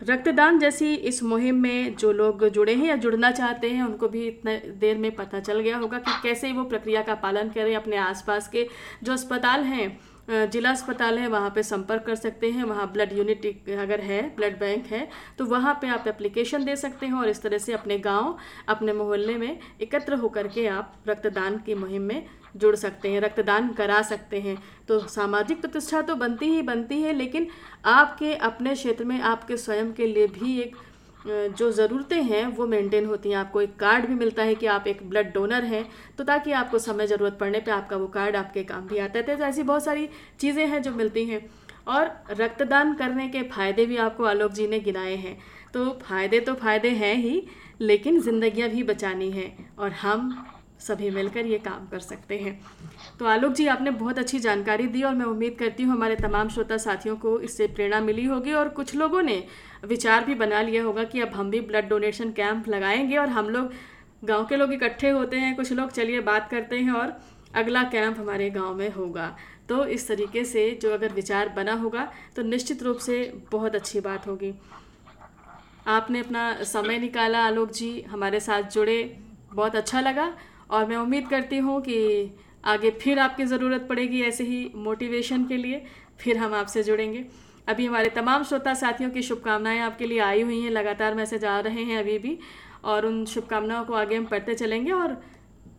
रक्तदान 0.00 0.58
जैसी 0.58 0.94
इस 0.94 1.22
मुहिम 1.22 1.56
में 1.56 1.96
जो 1.96 2.12
लोग 2.12 2.48
जुड़े 2.48 2.74
हैं 2.74 2.86
या 2.86 2.96
जुड़ना 2.96 3.30
चाहते 3.30 3.70
हैं, 3.70 3.82
उनको 3.82 4.08
भी 4.08 4.26
इतने 4.28 4.56
देर 4.80 4.98
में 4.98 5.10
पता 5.16 5.40
चल 5.40 5.60
गया 5.60 5.76
होगा 5.76 5.98
कि 5.98 6.12
कैसे 6.22 6.52
वो 6.52 6.64
प्रक्रिया 6.64 7.02
का 7.02 7.14
पालन 7.16 7.48
करें 7.48 7.74
अपने 7.76 7.96
आसपास 7.98 8.48
के 8.48 8.66
जो 9.02 9.12
अस्पताल 9.12 9.64
हैं 9.64 9.98
जिला 10.30 10.70
अस्पताल 10.70 11.18
है, 11.18 11.28
वहाँ 11.28 11.50
पे 11.50 11.62
संपर्क 11.62 12.02
कर 12.02 12.14
सकते 12.14 12.50
हैं। 12.50 12.64
वहाँ 12.64 12.90
ब्लड 12.92 13.12
यूनिट 13.12 13.46
अगर 13.72 14.00
है, 14.00 14.22
ब्लड 14.36 14.58
बैंक 14.58 14.86
है 14.86 15.08
तो 15.38 15.44
वहाँ 15.46 15.78
पे 15.82 15.88
आप 15.88 16.04
एप्लीकेशन 16.08 16.64
दे 16.64 16.76
सकते 16.76 17.06
हैं 17.06 17.14
और 17.14 17.28
इस 17.28 17.42
तरह 17.42 17.58
से 17.58 17.72
अपने 17.72 17.98
गाँव, 18.00 18.36
अपने 18.68 18.92
मोहल्ले 18.92 19.36
में 19.36 19.58
एकत्र 19.80 20.14
होकर 20.16 20.48
के 20.48 20.66
आप 20.68 20.94
रक्तदान 21.08 21.58
की 21.58 21.74
मुहिम 21.74 22.02
में 22.02 22.26
जुड़ 22.56 22.74
सकते 22.76 23.10
हैं, 23.10 23.20
रक्तदान 23.20 23.68
करा 23.72 24.00
सकते 24.02 24.40
हैं। 24.40 24.56
तो 24.88 24.98
सामाजिक 25.00 25.60
प्रतिष्ठा 25.60 26.00
तो 26.02 26.14
बनती 26.16 26.46
ही 26.46 26.62
बनती 26.62 27.00
है, 27.02 27.12
लेकिन 27.12 27.46
आपके, 27.86 28.34
अपने 28.34 28.74
क्षेत्र 28.74 29.04
में 29.04 29.20
आपके 29.22 29.56
स्वयं 29.56 29.92
के 29.92 30.06
लिए 30.06 30.26
भी 30.28 30.58
एक 30.60 30.76
जो 31.24 31.70
ज़रूरतें 31.72 32.22
हैं, 32.22 32.46
वो 32.48 32.66
मेंटेन 32.66 33.06
होती 33.06 33.30
हैं। 33.30 33.36
आपको 33.36 33.60
एक 33.62 33.74
कार्ड 33.78 34.06
भी 34.06 34.14
मिलता 34.14 34.42
है 34.42 34.54
कि 34.54 34.66
आप 34.68 34.86
एक 34.86 35.08
ब्लड 35.10 35.32
डोनर 35.34 35.64
हैं 35.64 35.84
तो 36.18 36.24
ताकि 36.24 36.52
आपको 36.54 36.78
समय 36.78 37.06
ज़रूरत 37.06 37.36
पड़ने 37.40 37.60
पे 37.60 37.70
आपका 37.70 37.96
वो 37.96 38.06
कार्ड 38.08 38.36
आपके 38.36 38.62
काम 38.64 38.86
भी 38.88 38.98
आता 38.98 39.18
है। 39.18 39.24
तो 39.26 39.44
ऐसी 39.44 39.62
बहुत 39.62 39.84
सारी 39.84 40.08
चीज़ें 40.40 40.66
हैं 40.66 40.82
जो 40.82 40.92
मिलती 40.92 41.24
हैं। 41.24 41.48
और 41.88 42.10
रक्तदान 42.32 42.94
करने 42.94 43.28
के 43.28 43.42
फ़ायदे 43.44 43.86
भी 43.86 43.96
आपको 43.98 44.24
आलोक 44.24 44.52
जी 44.52 44.66
ने 44.68 44.80
गिनाए 44.80 45.14
हैं। 45.16 45.36
तो 45.74 45.90
फ़ायदे 46.02 46.40
तो 46.40 46.54
फ़ायदे 46.54 46.90
हैं 46.90 47.14
ही, 47.14 47.42
लेकिन 47.80 48.20
ज़िंदियाँ 48.20 48.68
भी 48.68 48.82
बचानी 48.84 49.30
हैं। 49.30 49.76
और 49.78 49.92
हम 49.92 50.30
सभी 50.80 51.10
मिलकर 51.10 51.46
ये 51.46 51.58
काम 51.58 51.86
कर 51.86 51.98
सकते 52.00 52.38
हैं। 52.38 52.60
तो 53.18 53.24
आलोक 53.24 53.52
जी, 53.52 53.66
आपने 53.66 53.90
बहुत 53.92 54.18
अच्छी 54.18 54.38
जानकारी 54.38 54.86
दी 54.86 55.02
और 55.02 55.14
मैं 55.14 55.24
उम्मीद 55.26 55.56
करती 55.58 55.82
हूँ 55.82 55.92
हमारे 55.92 56.16
तमाम 56.16 56.48
श्रोता 56.48 56.76
साथियों 56.76 57.16
को 57.16 57.38
इससे 57.40 57.66
प्रेरणा 57.66 58.00
मिली 58.00 58.24
होगी 58.24 58.52
और 58.52 58.68
कुछ 58.70 58.94
लोगों 58.94 59.22
ने 59.22 59.42
विचार 59.84 60.24
भी 60.24 60.34
बना 60.34 60.62
लिया 60.62 60.82
होगा 60.84 61.04
कि 61.04 61.20
अब 61.20 61.34
हम 61.34 61.50
भी 61.50 61.60
ब्लड 61.62 61.88
डोनेशन 61.88 62.30
कैंप 62.32 62.68
लगाएँगे 62.68 63.16
और 63.16 63.28
हम 63.28 63.48
लोग 63.48 63.72
गाँव 64.24 64.46
के 64.46 64.56
लोग 64.56 64.72
इकट्ठे 64.72 65.10
होते 65.10 65.36
हैं, 65.36 65.54
कुछ 65.56 65.72
लोग 65.72 65.90
चलिए 65.90 66.20
बात 66.22 66.50
करते 66.50 66.78
हैं 66.78 66.92
और 66.92 67.16
अगला 67.54 67.82
कैंप 67.84 68.18
हमारे 68.18 68.50
गाँव 68.50 68.74
में 68.74 68.90
होगा। 68.92 69.34
तो 69.68 69.84
इस 69.86 70.06
तरीके 70.08 70.44
से 70.44 70.70
जो 70.82 70.92
अगर 70.92 71.12
विचार 71.12 71.48
बना 71.48 71.72
होगा 71.74 72.10
तो 72.36 72.42
निश्चित 72.42 72.82
रूप 72.82 72.98
से 72.98 73.22
बहुत 73.52 73.74
अच्छी 73.74 74.00
बात 74.00 74.26
होगी। 74.26 74.52
आपने 75.88 76.20
अपना 76.20 76.52
समय 76.64 76.98
निकाला 76.98 77.44
आलोक 77.46 77.70
जी, 77.70 78.00
हमारे 78.02 78.40
साथ 78.40 78.70
जुड़े, 78.70 79.02
बहुत 79.52 79.76
अच्छा 79.76 80.00
लगा 80.00 80.32
और 80.70 80.86
मैं 80.86 80.96
उम्मीद 80.96 81.28
करती 81.28 81.58
हूँ 81.58 81.80
कि 81.80 82.30
आगे 82.64 82.90
फिर 82.90 83.18
आपकी 83.18 83.44
ज़रूरत 83.44 83.86
पड़ेगी 83.88 84.22
ऐसे 84.22 84.44
ही 84.44 84.72
मोटिवेशन 84.74 85.44
के 85.44 85.56
लिए, 85.56 85.84
फिर 86.20 86.38
हम 86.38 86.54
आपसे 86.54 86.82
जुड़ेंगे। 86.82 87.24
अभी 87.68 87.86
हमारे 87.86 88.10
तमाम 88.10 88.44
श्रोता 88.44 88.74
साथियों 88.74 89.10
की 89.10 89.22
शुभकामनाएँ 89.22 89.80
आपके 89.80 90.06
लिए 90.06 90.18
आई 90.18 90.42
हुई 90.42 90.60
हैं, 90.60 90.70
लगातार 90.70 91.14
मैसेज 91.14 91.44
आ 91.44 91.58
रहे 91.60 91.84
हैं 91.84 91.98
अभी 91.98 92.18
भी, 92.18 92.38
और 92.84 93.06
उन 93.06 93.24
शुभकामनाओं 93.26 93.84
को 93.84 93.94
आगे 93.94 94.16
हम 94.16 94.26
पढ़ते 94.26 94.54
चलेंगे, 94.54 94.92
और 94.92 95.20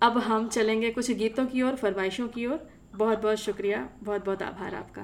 अब 0.02 0.18
हम 0.18 0.48
चलेंगे 0.48 0.92
कुछ 0.92 1.12
गीतों 1.12 1.46
की 1.46 1.62
ओर, 1.62 1.76
फरमाइशों 1.76 2.28
की 2.28 2.46
ओर। 2.46 2.70
बहुत 2.96 3.22
बहुत 3.22 3.38
शुक्रिया 3.38 3.88
बहुत 4.04 4.26
बहुत 4.26 4.42
आभार 4.44 4.76
आपका। 4.76 5.02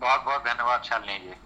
बहुत 0.00 0.24
बहुत 0.24 0.44
धन्यवाद, 0.44 0.82
शालिनी 0.82 1.18
जी। 1.18 1.43